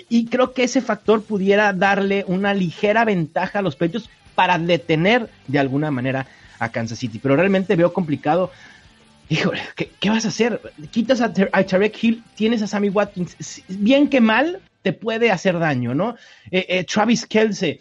[0.09, 5.29] Y creo que ese factor pudiera darle una ligera ventaja a los Patriots para detener
[5.47, 6.27] de alguna manera
[6.59, 7.18] a Kansas City.
[7.18, 8.51] Pero realmente veo complicado.
[9.29, 10.61] Híjole, ¿qué, vas a hacer?
[10.90, 13.37] Quitas a, Tarek Hill, tienes a Sammy Watkins.
[13.68, 16.16] Bien que mal, te puede hacer daño, ¿no?
[16.51, 17.81] Eh, eh, Travis Kelsey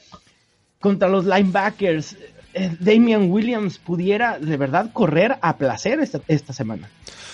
[0.80, 2.18] contra los linebackers.
[2.54, 6.90] Eh, Damian Williams pudiera de verdad correr a placer esta, esta semana.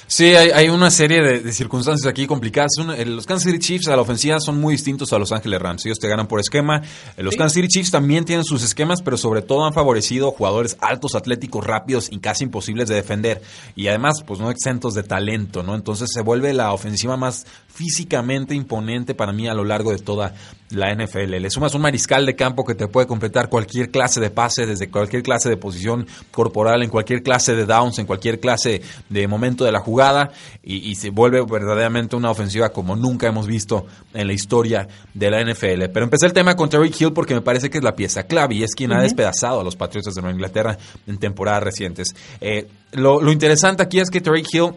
[0.10, 2.72] Sí, hay, una serie de, circunstancias aquí complicadas.
[3.06, 5.86] los Kansas City Chiefs a la ofensiva son muy distintos a Los Ángeles Rams.
[5.86, 6.82] Ellos te ganan por esquema.
[7.18, 10.78] Eh, los Kansas City Chiefs también tienen sus esquemas, pero sobre todo han favorecido jugadores
[10.80, 13.42] altos, atléticos, rápidos y casi imposibles de defender.
[13.76, 15.76] Y además, pues no exentos de talento, ¿no?
[15.76, 17.46] Entonces se vuelve la ofensiva más
[17.78, 20.34] físicamente imponente para mí a lo largo de toda
[20.72, 21.36] la NFL.
[21.40, 24.90] Le sumas un mariscal de campo que te puede completar cualquier clase de pase, desde
[24.90, 29.64] cualquier clase de posición corporal, en cualquier clase de downs, en cualquier clase de momento
[29.64, 30.32] de la jugada,
[30.64, 33.86] y, se vuelve verdaderamente una ofensiva como nunca hemos visto
[34.16, 35.92] en la historia de la NFL.
[35.94, 38.56] Pero empecé el tema con Terry Hill porque me parece que es la pieza clave
[38.56, 42.16] y es quien ha despedazado a los Patriotas de Nueva Inglaterra en temporadas recientes.
[42.42, 44.74] Eh, lo, lo interesante aquí es que Terry Hill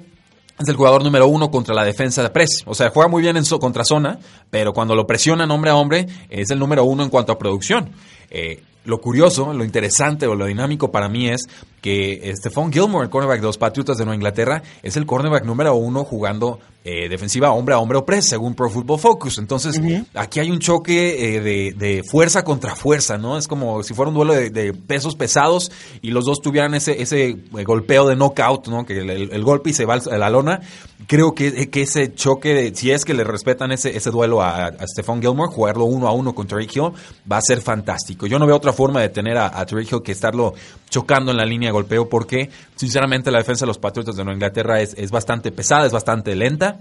[0.61, 2.62] es el jugador número uno contra la defensa de press.
[2.66, 4.18] O sea, juega muy bien en contra zona,
[4.51, 7.90] pero cuando lo presionan hombre a hombre, es el número uno en cuanto a producción.
[8.31, 11.42] Eh, lo curioso, lo interesante o lo dinámico para mí es
[11.81, 15.75] que Stephon Gilmore, el cornerback de los Patriotas de Nueva Inglaterra, es el cornerback número
[15.75, 19.37] uno jugando eh, defensiva hombre a hombre o press, según Pro Football Focus.
[19.37, 19.79] Entonces,
[20.14, 21.40] aquí hay un choque eh,
[21.75, 23.37] de, fuerza contra fuerza, ¿no?
[23.37, 27.29] Es como si fuera un duelo de, pesos pesados y los dos tuvieran ese, ese
[27.29, 28.87] eh, golpeo de knockout, ¿no?
[28.87, 30.61] Que el, golpe y se va a la lona.
[31.07, 34.87] Creo que, que ese choque, si es que le respetan ese, ese duelo a, a
[34.87, 36.93] Stephon Gilmore, jugarlo uno a uno contra Rick Hill,
[37.31, 38.27] va a ser fantástico.
[38.27, 40.55] Yo no veo otra forma de tener a, a Hill que estarlo
[40.88, 44.37] chocando en la línea de golpeo porque sinceramente la defensa de los Patriotas de Nueva
[44.37, 46.80] Inglaterra es, es bastante pesada, es bastante lenta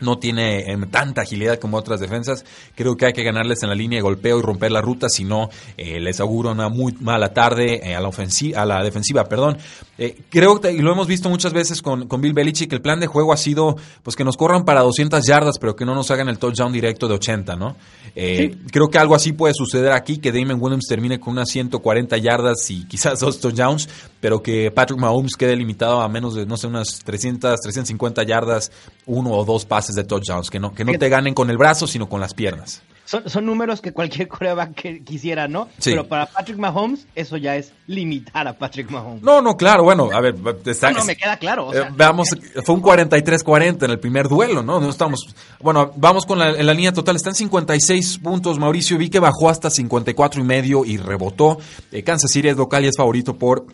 [0.00, 2.44] no tiene em, tanta agilidad como otras defensas.
[2.74, 5.24] Creo que hay que ganarles en la línea de golpeo y romper la ruta, si
[5.24, 9.24] no, eh, les auguro una muy mala tarde eh, a, la ofensiva, a la defensiva.
[9.24, 9.58] Perdón.
[9.98, 13.00] Eh, creo que y lo hemos visto muchas veces con, con Bill Belichick, el plan
[13.00, 16.10] de juego ha sido pues que nos corran para 200 yardas, pero que no nos
[16.10, 17.76] hagan el touchdown directo de 80, ¿no?
[18.14, 22.70] Creo que algo así puede suceder aquí, que Damon Williams termine con unas 140 yardas
[22.70, 23.88] y quizás dos touchdowns,
[24.20, 28.72] pero que Patrick Mahomes quede limitado a menos de, no sé, unas 300, 350 yardas,
[29.10, 31.86] uno o dos pases de touchdowns, que no, que no te ganen con el brazo,
[31.86, 32.82] sino con las piernas.
[33.26, 35.68] Son, números que cualquier coreback quisiera, ¿no?
[35.82, 39.20] Pero para Patrick Mahomes, eso ya es limitar a Patrick Mahomes.
[39.22, 41.74] No, no, claro, bueno, a ver, no, me queda claro.
[41.74, 42.28] Eh, veamos,
[42.64, 44.80] fue un 43-40 en el primer duelo, ¿no?
[44.80, 49.10] No estamos, bueno, vamos con la, en la línea total, están 56 puntos, Mauricio, vi
[49.10, 51.58] que bajó hasta 54 y medio y rebotó.
[51.90, 53.66] Eh, Kansas City es local y es favorito por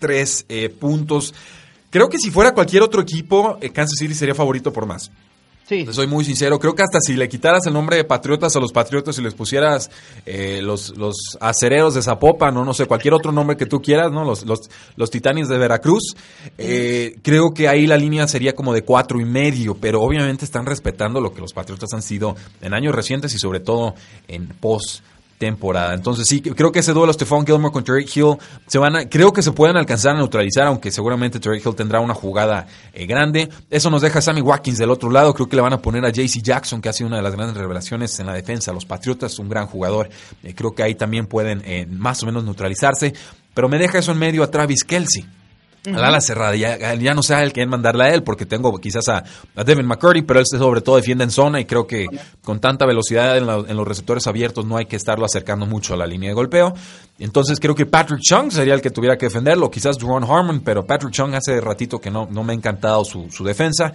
[0.00, 1.32] 3 eh, puntos.
[1.94, 5.12] Creo que si fuera cualquier otro equipo, Kansas City sería favorito por más.
[5.64, 5.86] Sí.
[5.92, 6.58] soy muy sincero.
[6.58, 9.32] Creo que hasta si le quitaras el nombre de Patriotas a los Patriotas y les
[9.32, 9.92] pusieras
[10.26, 14.10] eh, los, los acereros de Zapopan o no sé, cualquier otro nombre que tú quieras,
[14.10, 14.24] ¿no?
[14.24, 14.58] Los, los,
[14.96, 16.16] los Titanes de Veracruz,
[16.58, 20.66] eh, creo que ahí la línea sería como de cuatro y medio, pero obviamente están
[20.66, 23.94] respetando lo que los Patriotas han sido en años recientes y sobre todo
[24.26, 25.04] en post
[25.38, 25.94] temporada.
[25.94, 29.32] Entonces sí, creo que ese duelo Stephon Gilmore con Terry Hill se van a, creo
[29.32, 33.48] que se pueden alcanzar a neutralizar, aunque seguramente Terry Hill tendrá una jugada eh, grande.
[33.70, 35.34] Eso nos deja a Sammy Watkins del otro lado.
[35.34, 37.34] Creo que le van a poner a JC Jackson, que ha sido una de las
[37.34, 38.72] grandes revelaciones en la defensa.
[38.72, 40.08] Los Patriotas, un gran jugador.
[40.42, 43.14] Eh, creo que ahí también pueden eh, más o menos neutralizarse.
[43.54, 45.24] Pero me deja eso en medio a Travis Kelsey
[45.86, 46.56] al ala cerrada.
[46.56, 49.24] Ya, ya no sé el que mandarle a él, porque tengo quizás a,
[49.64, 52.06] Devin McCurdy, pero él sobre todo defiende en zona y creo que
[52.42, 56.06] con tanta velocidad en, los receptores abiertos no hay que estarlo acercando mucho a la
[56.06, 56.74] línea de golpeo.
[57.18, 60.86] Entonces creo que Patrick Chung sería el que tuviera que defenderlo, quizás Duron Harmon, pero
[60.86, 63.92] Patrick Chung hace ratito que no, no me ha encantado su, su defensa.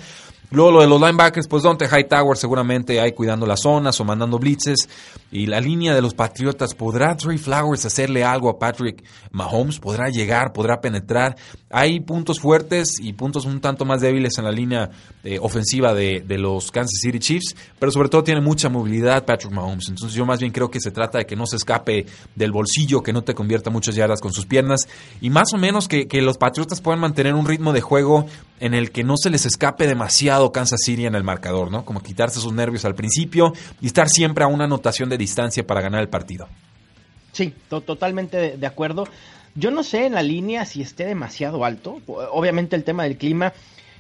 [0.51, 4.39] Luego lo de los linebackers, pues Dante Hightower seguramente hay cuidando las zonas o mandando
[4.39, 4.89] blitzes.
[5.31, 9.79] Y la línea de los Patriotas, ¿podrá Trey Flowers hacerle algo a Patrick Mahomes?
[9.79, 10.51] ¿Podrá llegar?
[10.51, 11.35] ¿Podrá penetrar?
[11.71, 14.89] Hay puntos fuertes y puntos un tanto más débiles en la línea
[15.23, 19.51] eh, ofensiva de, de, los Kansas City Chiefs, pero sobre todo tiene mucha movilidad Patrick
[19.51, 19.89] Mahomes.
[19.89, 22.05] Entonces yo más bien creo que se trata de que no se escape
[22.35, 24.87] del bolsillo, que no te convierta muchas yardas con sus piernas
[25.21, 28.25] y más o menos que, los Patriotas puedan mantener un ritmo de juego
[28.59, 31.85] en el que no se les escape demasiado Kansas City en el marcador, ¿no?
[31.85, 35.81] Como quitarse sus nervios al principio y estar siempre a una anotación de distancia para
[35.81, 36.47] ganar el partido.
[37.31, 39.05] Sí, totalmente de acuerdo.
[39.59, 41.99] Yo no sé en la línea si esté demasiado alto.
[42.07, 43.53] Obviamente el tema del clima,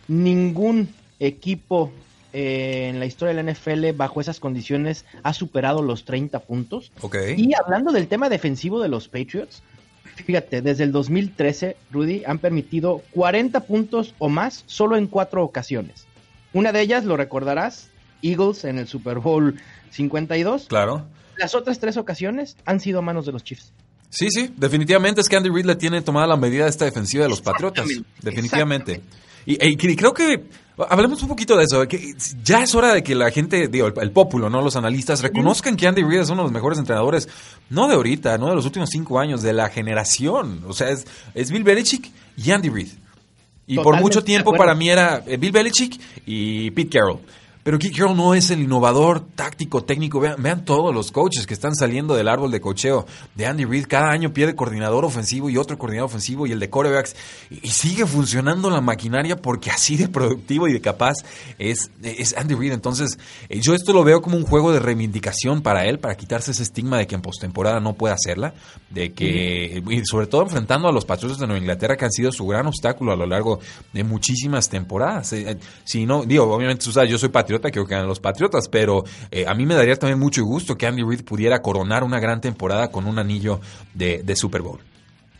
[0.07, 1.91] ningún equipo
[2.31, 6.91] eh, en la historia de la NFL bajo esas condiciones ha superado los 30 puntos.
[7.37, 9.61] Y hablando del tema defensivo de los Patriots,
[10.15, 16.05] fíjate, desde el 2013, Rudy, han permitido 40 puntos o más solo en cuatro ocasiones.
[16.53, 17.89] Una de ellas, lo recordarás,
[18.21, 19.59] Eagles en el Super Bowl
[19.91, 20.67] 52.
[20.67, 21.05] Claro.
[21.37, 23.73] Las otras tres ocasiones han sido manos de los Chiefs.
[24.09, 27.23] Sí, sí, definitivamente es que Andy Reid le tiene tomada la medida de esta defensiva
[27.23, 27.87] de los Patriotas.
[28.21, 29.01] Definitivamente.
[29.45, 30.43] Y, creo que
[30.89, 31.87] hablemos un poquito de eso.
[31.87, 34.61] Que ya es hora de que la gente, digo, el, el ¿no?
[34.61, 37.27] Los analistas reconozcan que Andy Reid es uno de los mejores entrenadores,
[37.69, 40.63] no de ahorita, no de los últimos cinco años, de la generación.
[40.67, 42.89] O sea, es, es Bill Belichick y Andy Reid.
[43.67, 47.19] Y por mucho tiempo para mí era eh, Bill Belichick y Pete Carroll.
[47.69, 50.19] Pero Keith Carroll no es el innovador táctico, técnico.
[50.19, 53.05] Vean, vean, todos los coaches que están saliendo del árbol de cocheo
[53.35, 53.85] de Andy Reid.
[53.87, 57.15] Cada año pierde coordinador ofensivo y otro coordinador ofensivo y el de corebacks.
[57.51, 61.17] Y, sigue funcionando la maquinaria porque así de productivo y de capaz
[61.59, 62.71] es, es Andy Reid.
[62.71, 66.49] Entonces, eh, yo esto lo veo como un juego de reivindicación para él, para quitarse
[66.49, 68.55] ese estigma de que en postemporada no puede hacerla.
[68.89, 72.31] De que, y sobre todo enfrentando a los Patriotas de Nueva Inglaterra, que han sido
[72.31, 73.59] su gran obstáculo a lo largo
[73.93, 75.33] de muchísimas temporadas.
[75.33, 78.19] Eh, eh, si no, digo, obviamente, tú sabes, yo soy patriota creo que eran los
[78.19, 82.03] Patriotas, pero eh, a mí me daría también mucho gusto que Andy Reid pudiera coronar
[82.03, 83.59] una gran temporada con un anillo
[83.93, 84.79] de, Super Bowl.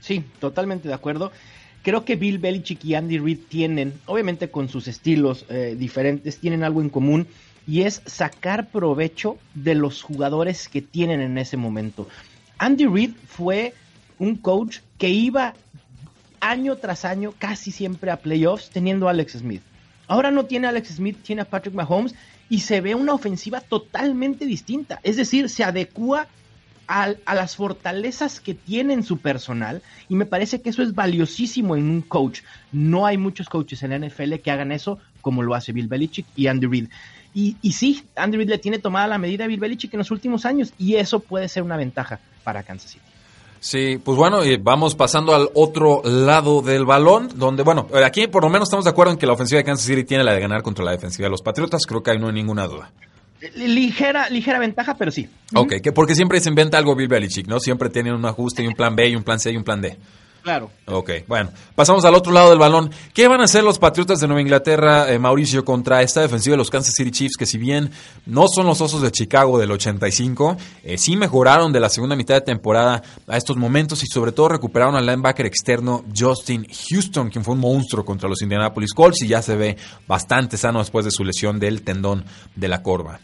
[0.01, 1.31] Sí, totalmente de acuerdo.
[1.83, 6.63] Creo que Bill Belichick y Andy Reid tienen, obviamente con sus estilos eh, diferentes, tienen
[6.63, 7.27] algo en común
[7.65, 12.07] y es sacar provecho de los jugadores que tienen en ese momento.
[12.57, 13.73] Andy Reid fue
[14.17, 15.53] un coach que iba
[16.41, 19.61] año tras año casi siempre a playoffs teniendo a Alex Smith.
[20.09, 22.15] Ahora no tiene a Alex Smith, tiene a Patrick Mahomes
[22.49, 24.99] y se ve una ofensiva totalmente distinta.
[25.03, 26.27] Es decir, se adecua
[26.87, 31.75] a, las fortalezas que tiene en su personal y me parece que eso es valiosísimo
[31.75, 32.41] en un coach.
[32.71, 36.25] No hay muchos coaches en la NFL que hagan eso como lo hace Bill Belichick
[36.35, 36.89] y Andy Reid.
[37.35, 40.09] Y, y sí, Andy Reid le tiene tomada la medida a Bill Belichick en los
[40.09, 43.05] últimos años y eso puede ser una ventaja para Kansas City.
[43.59, 48.43] Sí, pues bueno, y vamos pasando al otro lado del balón, donde, bueno, aquí por
[48.43, 50.39] lo menos estamos de acuerdo en que la ofensiva de Kansas City tiene la de
[50.39, 52.91] ganar contra la defensiva de los Patriotas, creo que ahí no hay ninguna duda.
[53.55, 55.29] Ligera, ligera ventaja, pero sí.
[55.55, 57.59] Ok, que porque siempre se inventa algo Bill Belichick, ¿no?
[57.59, 59.81] Siempre tienen un ajuste y un plan B y un plan C y un plan
[59.81, 59.97] D.
[60.41, 60.71] Claro.
[60.85, 62.91] Ok, bueno, pasamos al otro lado del balón.
[63.13, 66.57] ¿Qué van a hacer los Patriotas de Nueva Inglaterra, eh, Mauricio, contra esta defensiva de
[66.57, 67.91] los Kansas City Chiefs, que si bien
[68.25, 72.35] no son los Osos de Chicago del 85, eh, sí mejoraron de la segunda mitad
[72.35, 77.43] de temporada a estos momentos y sobre todo recuperaron al linebacker externo Justin Houston, quien
[77.43, 81.11] fue un monstruo contra los Indianapolis Colts y ya se ve bastante sano después de
[81.11, 82.25] su lesión del tendón
[82.55, 83.19] de la corva.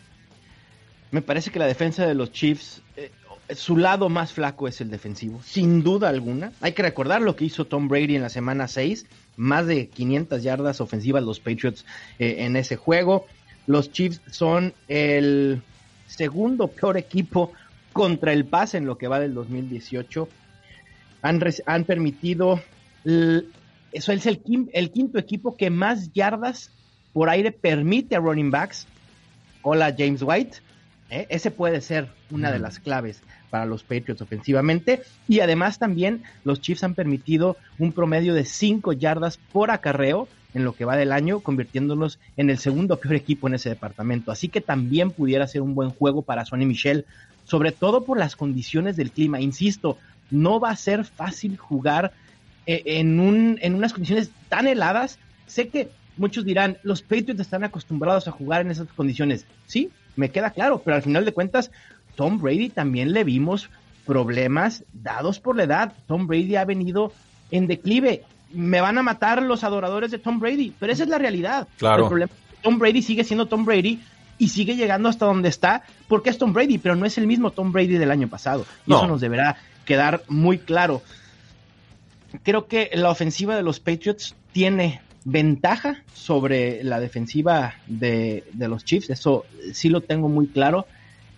[1.11, 3.11] Me parece que la defensa de los Chiefs eh,
[3.53, 6.51] su lado más flaco es el defensivo, sin duda alguna.
[6.61, 9.05] Hay que recordar lo que hizo Tom Brady en la semana 6,
[9.37, 11.85] más de 500 yardas ofensivas los Patriots
[12.17, 13.27] eh, en ese juego.
[13.67, 15.61] Los Chiefs son el
[16.07, 17.51] segundo peor equipo
[17.93, 20.27] contra el pase en lo que va del 2018.
[21.21, 22.61] Han, han permitido,
[23.03, 24.41] eso es el,
[24.73, 26.71] el quinto equipo que más yardas
[27.13, 28.87] por aire permite a running backs.
[29.61, 30.57] Hola James White.
[31.15, 31.27] ¿Eh?
[31.29, 35.01] Ese puede ser una de las claves para los Patriots ofensivamente.
[35.27, 40.63] Y además también los Chiefs han permitido un promedio de 5 yardas por acarreo en
[40.63, 44.31] lo que va del año, convirtiéndolos en el segundo peor equipo en ese departamento.
[44.31, 47.05] Así que también pudiera ser un buen juego para Sonny Michel,
[47.43, 49.41] sobre todo por las condiciones del clima.
[49.41, 49.97] Insisto,
[50.31, 52.13] no va a ser fácil jugar
[52.65, 55.19] eh, en, un, en unas condiciones tan heladas.
[55.45, 59.45] Sé que muchos dirán, los Patriots están acostumbrados a jugar en esas condiciones.
[59.67, 61.71] Sí, me queda claro, pero al final de cuentas
[62.15, 63.69] Tom Brady también le vimos
[64.05, 65.93] problemas dados por la edad.
[66.07, 67.11] Tom Brady ha venido
[67.51, 68.23] en declive.
[68.53, 71.67] Me van a matar los adoradores de Tom Brady, pero esa es la realidad.
[71.77, 72.03] Claro.
[72.03, 74.01] El problema es que Tom Brady sigue siendo Tom Brady
[74.37, 77.51] y sigue llegando hasta donde está porque es Tom Brady, pero no es el mismo
[77.51, 78.65] Tom Brady del año pasado.
[78.85, 81.01] Y eso nos deberá quedar muy claro.
[82.43, 88.85] Creo que la ofensiva de los Patriots tiene ventaja sobre la defensiva de, de los
[88.85, 90.85] Chiefs, eso sí lo tengo muy claro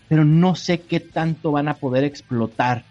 [0.07, 2.85] pero no sé qué tanto van a poder explotar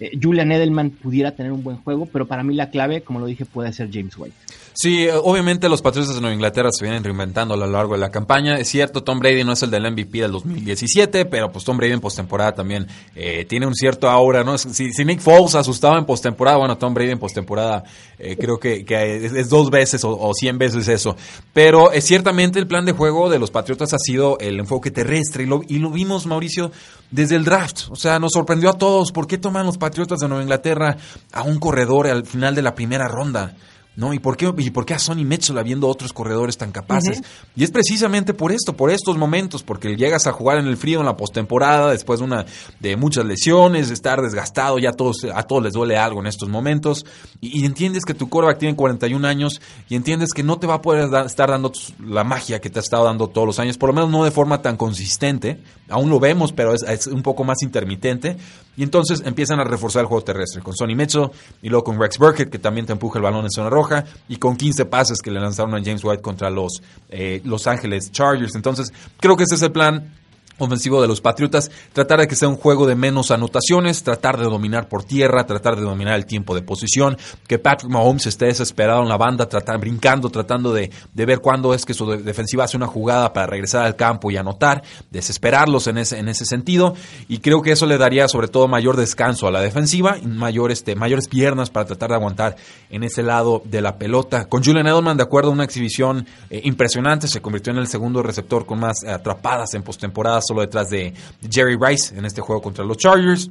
[0.00, 3.26] eh, Julian Edelman pudiera tener un buen juego, pero para mí la clave, como lo
[3.26, 4.34] dije, puede ser James White.
[4.72, 8.10] Sí, obviamente los Patriotas de Nueva Inglaterra se vienen reinventando a lo largo de la
[8.10, 8.56] campaña.
[8.56, 11.92] Es cierto, Tom Brady no es el del MVP del 2017, pero pues Tom Brady
[11.92, 14.56] en postemporada también eh, tiene un cierto aura, ¿no?
[14.56, 17.84] Si, si Nick Foles asustaba en postemporada, bueno, Tom Brady en postemporada
[18.18, 21.16] eh, creo que, es, dos veces o, cien veces eso.
[21.52, 25.42] Pero eh, ciertamente el plan de juego de los Patriotas ha sido el enfoque terrestre
[25.44, 26.70] y lo, y lo vimos, Mauricio,
[27.10, 27.90] desde el draft.
[27.90, 29.12] O sea, nos sorprendió a todos.
[29.12, 30.96] ¿Por qué toman los Patriotas de Nueva Inglaterra
[31.32, 33.54] a un corredor al final de la primera ronda?
[33.96, 34.14] ¿no?
[34.14, 37.22] ¿Y por qué, y por qué a Sonny Mitchell habiendo otros corredores tan capaces?
[37.56, 41.00] Y es precisamente por esto, por estos momentos, porque llegas a jugar en el frío
[41.00, 42.46] en la postemporada, después de una
[42.78, 46.48] de muchas lesiones, estar desgastado, ya a todos, a todos les duele algo en estos
[46.48, 47.04] momentos,
[47.40, 50.82] y, entiendes que tu coreback tiene 41 años y entiendes que no te va a
[50.82, 51.72] poder estar dando
[52.04, 54.30] la magia que te ha estado dando todos los años, por lo menos no de
[54.30, 55.60] forma tan consistente,
[55.90, 58.36] aún lo vemos, pero es, es un poco más intermitente,
[58.76, 61.30] y entonces empiezan a reforzar el juego terrestre con Sonny Mitchell
[61.62, 64.36] y luego con Rex Burkett, que también te empuja el balón en zona roja, y
[64.36, 68.54] con 15 pases que le lanzaron a James White contra los eh, Los Ángeles Chargers.
[68.54, 70.19] Entonces, creo que ese es el plan
[70.64, 74.44] ofensivo de los Patriotas, tratar de que sea un juego de menos anotaciones, tratar de
[74.44, 79.02] dominar por tierra, tratar de dominar el tiempo de posición, que Patrick Mahomes esté desesperado
[79.02, 82.76] en la banda, tratar, brincando, tratando de, de ver cuándo es que su defensiva hace
[82.76, 86.94] una jugada para regresar al campo y anotar, desesperarlos en ese, en ese sentido,
[87.28, 90.94] y creo que eso le daría sobre todo mayor descanso a la defensiva, mayor, este,
[90.94, 92.56] mayores piernas para tratar de aguantar
[92.90, 94.46] en ese lado de la pelota.
[94.46, 98.66] Con Julian Edelman, de acuerdo una exhibición eh, impresionante, se convirtió en el segundo receptor
[98.66, 101.14] con más atrapadas en postemporada solo detrás de
[101.48, 103.48] Jerry Rice en este juego contra los Chargers.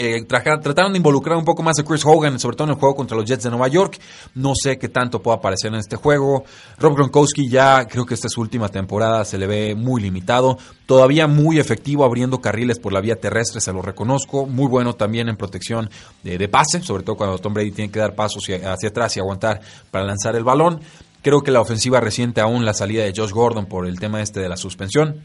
[0.00, 2.94] Eh, trataron de involucrar un poco más a Chris Hogan, sobre todo en el juego
[2.94, 3.98] contra los Jets de Nueva York.
[4.36, 6.44] No sé qué tanto puede aparecer en este juego.
[6.78, 10.56] Rob Gronkowski ya creo que esta es su última temporada, se le ve muy limitado.
[10.86, 14.46] Todavía muy efectivo abriendo carriles por la vía terrestre, se lo reconozco.
[14.46, 15.90] Muy bueno también en protección
[16.22, 19.18] de, de pase, sobre todo cuando Tom Brady tiene que dar pasos hacia atrás y
[19.18, 19.60] aguantar
[19.90, 20.80] para lanzar el balón.
[21.20, 24.38] Creo que la ofensiva reciente aún la salida de Josh Gordon por el tema este
[24.38, 25.20] de la suspensión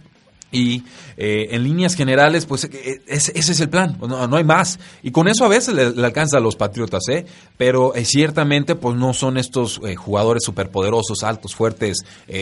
[0.53, 0.83] y
[1.17, 4.79] eh, en líneas generales, pues eh, ese, es el plan, no, no, hay más.
[5.01, 7.25] Y con eso a veces le, alcanza a los Patriotas, ¿eh?
[7.57, 11.97] Pero eh, ciertamente, pues no son estos jugadores superpoderosos, altos, fuertes,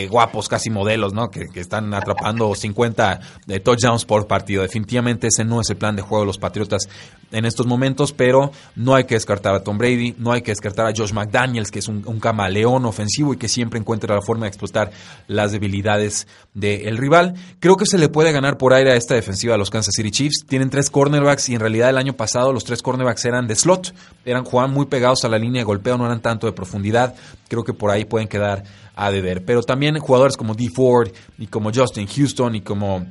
[0.09, 1.29] guapos, casi modelos, ¿no?
[1.29, 3.19] Que, que están atrapando 50
[3.63, 4.61] touchdowns por partido.
[4.61, 6.87] Definitivamente ese no es el plan de juego de los Patriotas
[7.31, 10.87] en estos momentos, pero no hay que descartar a Tom Brady, no hay que descartar
[10.87, 14.49] a Josh McDaniels, que es un, camaleón ofensivo y que siempre encuentra la forma de
[14.49, 14.91] explotar
[15.27, 17.35] las debilidades del rival.
[17.59, 20.11] Creo que se le puede ganar por aire a esta defensiva de los Kansas City
[20.11, 20.45] Chiefs.
[20.47, 23.93] Tienen tres cornerbacks y en realidad el año pasado los tres cornerbacks eran de slot,
[24.25, 27.15] eran jugaban muy pegados a la línea de golpeo, no eran tanto de profundidad.
[27.47, 28.63] Creo que por ahí pueden quedar
[28.95, 29.45] a deber.
[29.45, 30.69] Pero también jugadores como D.
[30.73, 33.05] Ford y como Justin Houston y como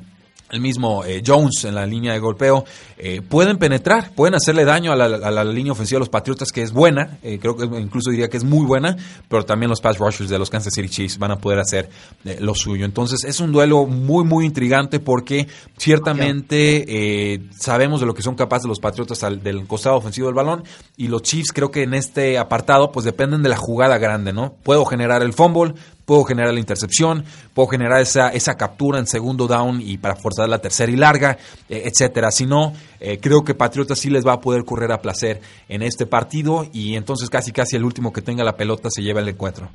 [0.51, 2.65] el mismo eh, Jones en la línea de golpeo,
[2.99, 6.73] eh, pueden penetrar, pueden hacerle daño a la, línea ofensiva de los Patriotas, que es
[6.73, 8.97] buena, eh, creo que incluso diría que es muy buena,
[9.29, 11.89] pero también los pass rushers de los Kansas City Chiefs van a poder hacer
[12.41, 12.85] lo suyo.
[12.85, 15.47] Entonces es un duelo muy, muy intrigante porque
[15.77, 20.65] ciertamente sabemos de lo que son capaces los Patriotas del costado ofensivo del balón
[20.97, 24.55] y los Chiefs creo que en este apartado pues dependen de la jugada grande, ¿no?
[24.63, 25.75] Puedo generar el fumble,
[26.11, 30.49] puedo generar la intercepción, puedo generar esa, esa captura en segundo down y para forzar
[30.49, 31.39] la tercera y larga,
[31.69, 32.33] eh, etcétera.
[32.33, 35.83] Si no, eh, creo que Patriotas sí les va a poder correr a placer en
[35.83, 39.29] este partido y entonces casi casi el último que tenga la pelota se lleva el
[39.29, 39.71] encuentro.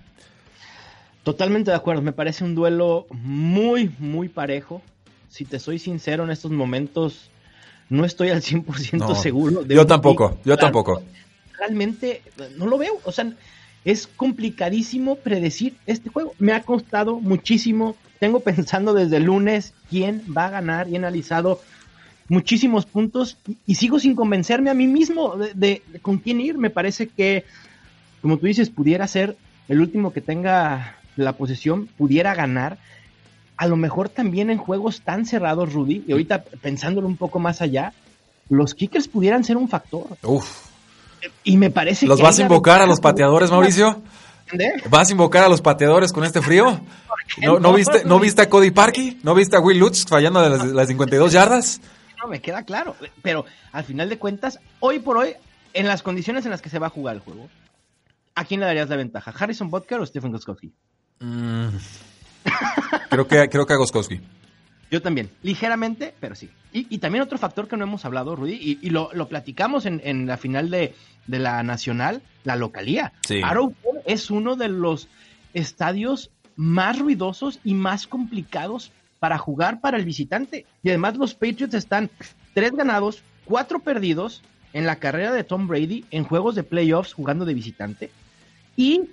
[1.23, 4.81] Totalmente de acuerdo, me parece un duelo muy, muy parejo.
[5.29, 7.29] Si te soy sincero, en estos momentos
[7.88, 9.63] no estoy al 100% seguro.
[9.63, 11.01] De yo tampoco, yo tampoco.
[11.57, 12.23] Realmente
[12.57, 13.31] no lo veo, o sea,
[13.86, 16.33] es complicadísimo predecir este juego.
[16.39, 17.95] Me ha costado muchísimo.
[18.19, 21.61] Tengo pensando desde el lunes quién va a ganar y he analizado
[22.27, 26.57] muchísimos puntos y, sigo sin convencerme a mí mismo de, con quién ir.
[26.57, 27.45] Me parece que,
[28.23, 29.38] como tú dices, pudiera ser
[29.69, 32.79] el último que tenga la posesión, pudiera ganar.
[33.55, 37.61] A lo mejor también en juegos tan cerrados, Rudy, y ahorita pensándolo un poco más
[37.61, 37.93] allá,
[38.49, 40.17] los kickers pudieran ser un factor.
[40.23, 40.74] Uf
[41.43, 44.01] y me parece ¿Los vas a invocar a los pateadores, Mauricio?
[44.89, 46.80] ¿Vas a invocar a los pateadores con este frío?
[47.38, 49.19] ¿No, viste, ¿No viste a Cody Parkey?
[49.23, 51.82] ¿No viste a Will Lutz fallando de las, las 52 yardas?
[52.21, 52.95] No, me queda claro.
[53.21, 55.36] Pero al final de cuentas, hoy por hoy,
[55.73, 57.49] en las condiciones en las que se va a jugar el juego,
[58.34, 59.34] ¿a quién le darías la ventaja?
[59.38, 60.73] ¿Harrison Butker o Stephen Goskowski?
[61.19, 61.67] Mm.
[63.09, 64.21] creo, que, creo que a Goskowski.
[64.95, 66.49] Yo también, ligeramente, pero sí.
[66.71, 70.69] Y, también otro factor que no hemos hablado, Rudy, y, lo, platicamos en, la final
[70.69, 70.95] de,
[71.27, 73.11] la Nacional, la localía.
[73.27, 73.41] Sí.
[73.43, 75.09] Arrowhead es uno de los
[75.53, 80.65] estadios más ruidosos y más complicados para jugar para el visitante.
[80.81, 82.09] Y además los Patriots están
[82.53, 87.43] tres ganados, cuatro perdidos, en la carrera de Tom Brady en juegos de playoffs jugando
[87.43, 88.11] de visitante.
[88.77, 89.09] Y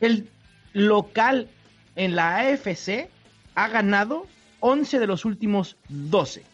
[0.00, 0.30] el
[0.72, 1.48] local
[1.96, 3.10] en la AFC
[3.54, 4.26] ha ganado
[4.60, 6.44] 11 de los últimos 12.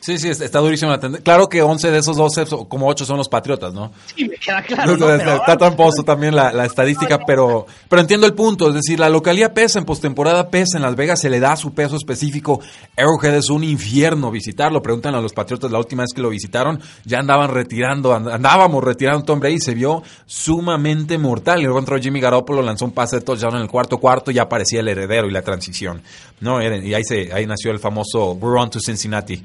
[0.00, 1.24] Sí, sí, está durísimo la tendencia.
[1.24, 3.92] Claro que 11 de esos 12, como 8 son los Patriotas, ¿no?
[4.14, 4.94] Sí, me queda claro.
[4.94, 8.68] está tramposo también la, la estadística, pero, pero entiendo el punto.
[8.68, 11.74] Es decir, la localía pesa, en postemporada pesa, en Las Vegas se le da su
[11.74, 12.60] peso específico.
[12.96, 14.80] Arrowhead es un infierno visitarlo.
[14.80, 19.22] Preguntan a los Patriotas la última vez que lo visitaron, ya andaban retirando, andábamos retirando
[19.22, 21.58] a Tom Brady, se vio sumamente mortal.
[21.58, 24.42] Y luego entró Jimmy Garoppolo, lanzó un pase de touchdown en el cuarto cuarto, ya
[24.42, 26.02] aparecía el heredero y la transición.
[26.40, 26.62] ¿no?
[26.62, 29.42] Y ahí, se, ahí nació el famoso We're on to Cincinnati.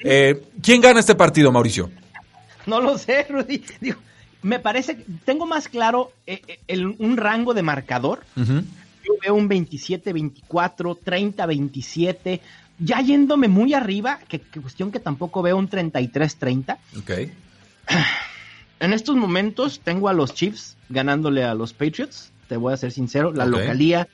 [0.00, 1.90] Eh, ¿Quién gana este partido, Mauricio?
[2.66, 3.62] No lo sé, Rudy.
[3.80, 3.98] Digo,
[4.42, 8.24] me parece, tengo más claro eh, eh, el, un rango de marcador.
[8.36, 12.40] Yo veo un 27-24, 30-27,
[12.78, 16.78] ya yéndome muy arriba, que, que, cuestión que tampoco veo un 33-30.
[16.98, 17.10] Ok.
[18.80, 22.92] En estos momentos tengo a los Chiefs ganándole a los Patriots, te voy a ser
[22.92, 23.60] sincero, la okay.
[23.60, 24.08] localía,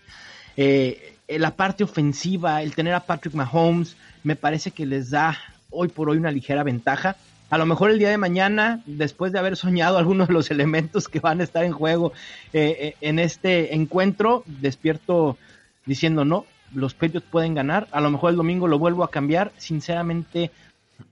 [0.56, 5.36] eh, la parte ofensiva, el tener a Patrick Mahomes, me parece que les da
[5.70, 7.16] hoy por hoy una ligera ventaja.
[7.50, 11.08] A lo mejor el día de mañana, después de haber soñado algunos de los elementos
[11.08, 12.12] que van a estar en juego
[12.52, 15.36] eh, eh, en este encuentro, despierto
[15.84, 17.88] diciendo no, los Patriots pueden ganar.
[17.90, 19.50] A lo mejor el domingo lo vuelvo a cambiar.
[19.56, 20.52] Sinceramente,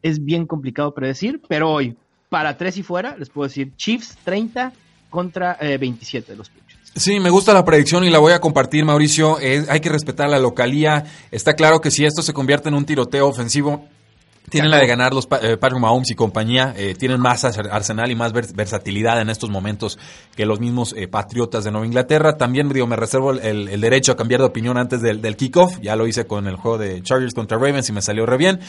[0.03, 1.97] es bien complicado predecir, pero hoy,
[2.29, 4.73] para tres y fuera, les puedo decir Chiefs 30
[5.11, 6.93] contra eh, 27 de los Patriots.
[6.95, 9.39] Sí, me gusta la predicción y la voy a compartir, Mauricio.
[9.39, 11.05] hay que respetar la localía.
[11.31, 13.89] Está claro que si esto se convierte en un tiroteo ofensivo,
[14.51, 18.15] tienen la de ganar los eh, Patrick Mahomes y compañía, eh, tienen más arsenal y
[18.15, 19.99] más versatilidad en estos momentos
[20.37, 22.37] que los mismos eh, Patriotas de Nueva Inglaterra.
[22.37, 25.79] También digo, me reservo el, el derecho a cambiar de opinión antes del, del, kickoff,
[25.81, 28.61] ya lo hice con el juego de Chargers contra Ravens y me salió re bien,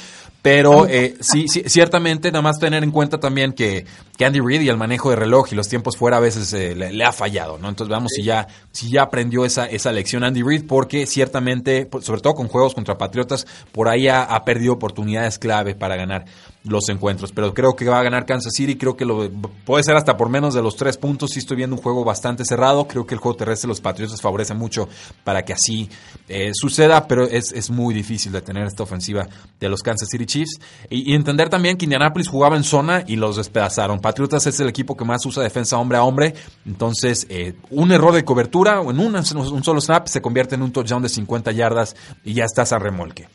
[0.41, 0.87] pero
[1.19, 3.85] sí, sí, ciertamente nada más tener en cuenta también que,
[4.17, 6.93] que Andy Reid y el manejo de reloj y los tiempos fuera a veces le,
[6.93, 7.69] le, ha fallado, ¿no?
[7.69, 12.21] Entonces veamos si ya, si ya aprendió esa, esa lección Andy Reid, porque ciertamente, sobre
[12.21, 16.25] todo con juegos contra Patriotas, por ahí ha, ha perdido oportunidades clave para ganar
[16.63, 17.31] los encuentros.
[17.31, 18.75] Pero creo que va a ganar Kansas City.
[18.75, 19.29] Creo que lo
[19.65, 21.31] puede ser hasta por menos de los tres puntos.
[21.31, 22.87] Sí estoy viendo un juego bastante cerrado.
[22.87, 24.87] Creo que el juego terrestre de los Patriotas favorece mucho
[25.23, 25.89] para que así
[26.27, 27.07] eh, suceda.
[27.07, 29.27] Pero es, muy difícil de tener esta ofensiva
[29.59, 30.59] de los Kansas City Chiefs.
[30.89, 33.99] Y, entender también que Indianapolis jugaba en zona y los despedazaron.
[33.99, 36.33] Patriotas es el equipo que más usa defensa hombre a hombre.
[36.65, 40.63] Entonces, eh, un error de cobertura o en un, un solo snap se convierte en
[40.63, 43.27] un touchdown de 50 yardas y ya estás a remolque.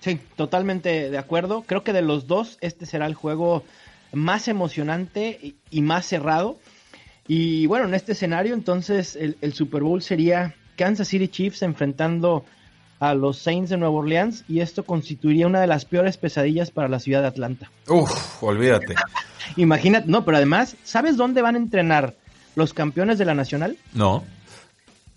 [0.00, 1.62] Sí, totalmente de acuerdo.
[1.66, 3.64] Creo que de los dos, este será el juego
[4.12, 6.58] más emocionante y más cerrado.
[7.28, 12.44] Y bueno, en este escenario, entonces el, el, Super Bowl sería Kansas City Chiefs enfrentando
[12.98, 16.88] a los Saints de Nueva Orleans y esto constituiría una de las peores pesadillas para
[16.88, 17.70] la ciudad de Atlanta.
[17.88, 18.94] Uf, olvídate.
[19.56, 22.14] Imagínate, no, pero además, ¿sabes dónde van a entrenar
[22.56, 23.78] los campeones de la Nacional?
[23.94, 24.24] No.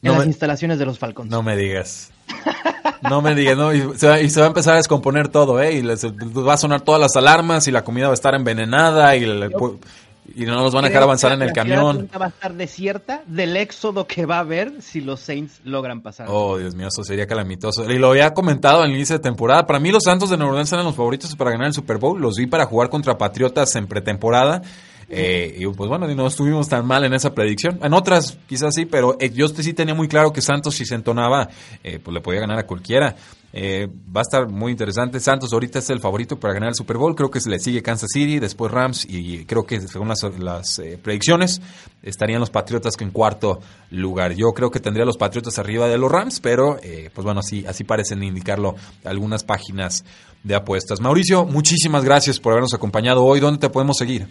[0.01, 1.29] En no las instalaciones de los Falcons.
[1.29, 2.11] No me digas.
[3.09, 5.61] No me digas, no, y se, va, y se, va, a empezar a descomponer todo,
[5.61, 5.73] ¿eh?
[5.73, 9.15] Y les, va a sonar todas las alarmas y la comida va a estar envenenada
[9.15, 12.09] y, no nos van a dejar avanzar en el camión.
[12.19, 16.27] va a estar desierta del éxodo que va a haber si los Saints logran pasar.
[16.29, 17.89] Oh, Dios mío, eso sería calamitoso.
[17.91, 19.67] Y lo había comentado al inicio de temporada.
[19.67, 22.19] Para mí los Santos de Nueva Orleans eran los favoritos para ganar el Super Bowl.
[22.19, 24.61] Los vi para jugar contra Patriotas en pretemporada.
[25.09, 27.79] Eh, y pues bueno, no estuvimos tan mal en esa predicción.
[27.81, 30.95] En otras quizás sí, pero eh, yo sí tenía muy claro que Santos si se
[30.95, 31.49] entonaba,
[31.83, 33.15] eh, pues le podía ganar a cualquiera.
[33.55, 35.19] Eh, va a estar muy interesante.
[35.19, 37.15] Santos ahorita es el favorito para ganar el Super Bowl.
[37.15, 40.97] Creo que se le sigue Kansas City, después Rams y creo que según las, eh,
[41.01, 41.61] predicciones
[42.01, 43.59] estarían los Patriotas en cuarto
[43.91, 44.33] lugar.
[44.33, 47.63] Yo creo que tendría los Patriotas arriba de los Rams, pero eh, pues bueno, así,
[47.67, 50.03] así parecen indicarlo algunas páginas
[50.43, 50.99] de apuestas.
[50.99, 53.39] Mauricio, muchísimas gracias por habernos acompañado hoy.
[53.39, 54.27] ¿Dónde te podemos seguir?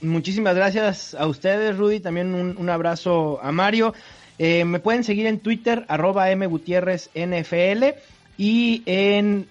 [0.00, 2.00] Muchísimas gracias a ustedes, Rudy.
[2.00, 3.94] También un, abrazo a Mario.
[4.38, 7.84] Eh, me pueden seguir en Twitter, arroba mgutierrezNFL.
[8.38, 9.48] Y en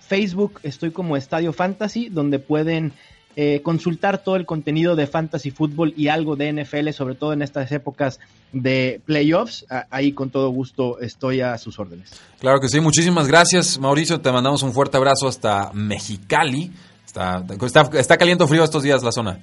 [0.00, 2.92] Facebook estoy como Estadio Fantasy, donde pueden
[3.38, 7.42] eh, consultar todo el contenido de Fantasy Fútbol y algo de NFL, sobre todo en
[7.42, 8.18] estas épocas
[8.52, 9.66] de playoffs.
[9.90, 12.10] Ahí con todo gusto estoy a sus órdenes.
[12.40, 16.72] Claro que sí, muchísimas gracias Mauricio, te mandamos un fuerte abrazo hasta Mexicali.
[17.04, 17.44] Está,
[17.92, 19.38] está, caliente frío estos días la zona.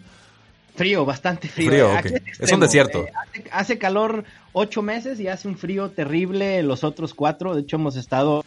[0.75, 1.69] Frío, bastante frío.
[1.69, 2.13] frío okay.
[2.25, 3.03] es, es, un desierto.
[3.03, 7.53] Eh, hace, hace, calor ocho meses y hace un frío terrible los otros cuatro.
[7.53, 8.43] De hecho, hemos estado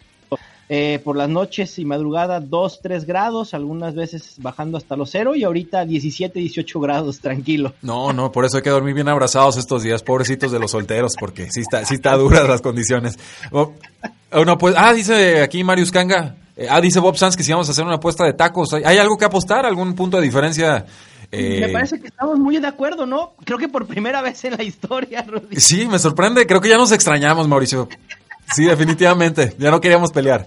[0.69, 5.37] eh, por las noches y madrugada 2, 3 grados, algunas veces bajando hasta los cero
[5.37, 7.75] y ahorita 17, 18 grados, tranquilo.
[7.83, 11.13] No, no, por eso hay que dormir bien abrazados estos días, pobrecitos de los solteros,
[11.21, 13.17] porque sí está, sí está duras las condiciones.
[13.53, 13.75] Oh,
[14.45, 17.69] no, pues, ah, dice aquí Marius Kanga, eh, ah, dice Bob Sanz que si vamos
[17.69, 19.67] a hacer una apuesta de tacos, ¿hay, ¿hay algo que apostar?
[19.67, 20.85] ¿Algún punto de diferencia
[21.33, 23.35] me eh, parece que estamos muy de acuerdo, ¿no?
[23.45, 25.57] Creo que por primera vez en la historia, Rudy.
[25.61, 26.47] Sí, me sorprende.
[26.47, 27.89] Creo que ya nos extrañamos, Mauricio.
[28.55, 29.55] Sí, definitivamente.
[29.59, 30.47] Ya no queríamos pelear.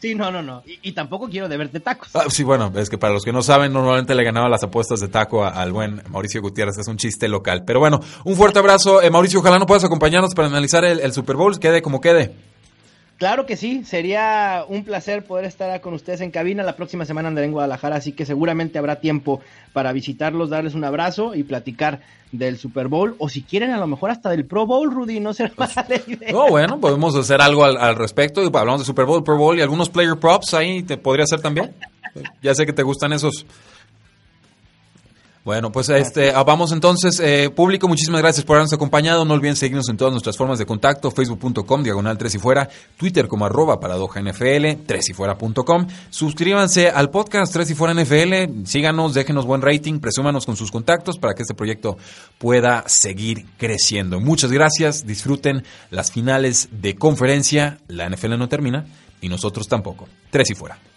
[0.00, 0.64] Sí, no, no, no.
[0.66, 2.08] Y, tampoco quiero de verte tacos.
[2.14, 4.98] Ah, sí, bueno, es que para los que no saben, normalmente le ganaba las apuestas
[4.98, 6.76] de taco al buen Mauricio Gutiérrez.
[6.78, 7.62] Es un chiste local.
[7.64, 9.00] Pero bueno, un fuerte abrazo.
[9.00, 11.58] Eh, Mauricio, ojalá no puedas acompañarnos para analizar el, el Super Bowl.
[11.60, 12.34] Quede como quede.
[13.22, 16.64] Claro que sí, sería un placer poder estar con ustedes en cabina.
[16.64, 19.40] La próxima semana andaré en Guadalajara, así que seguramente habrá tiempo
[19.72, 22.00] para visitarlos, darles un abrazo y platicar
[22.32, 23.14] del Super Bowl.
[23.18, 26.00] O si quieren, a lo mejor hasta del Pro Bowl, Rudy, no será pues, mala
[26.04, 26.32] idea.
[26.32, 28.40] No, bueno, podemos hacer algo al, respecto.
[28.40, 31.70] Hablamos de Super Bowl, Pro Bowl y algunos player props ahí, ¿te podría hacer también?
[32.42, 33.46] ya sé que te gustan esos.
[35.44, 39.24] Bueno, pues este, ah, vamos entonces, eh, público, muchísimas gracias por habernos acompañado.
[39.24, 43.26] No olviden seguirnos en todas nuestras formas de contacto, facebook.com, diagonal 3 y fuera, twitter
[43.26, 45.88] como arroba paradoja NFL, 3 y fuera.com.
[46.10, 51.18] Suscríbanse al podcast 3 y fuera NFL, síganos, déjenos buen rating, presúmanos con sus contactos
[51.18, 51.98] para que este proyecto
[52.38, 54.20] pueda seguir creciendo.
[54.20, 58.86] Muchas gracias, disfruten las finales de conferencia, la NFL no termina
[59.20, 60.06] y nosotros tampoco.
[60.30, 60.91] 3 y fuera.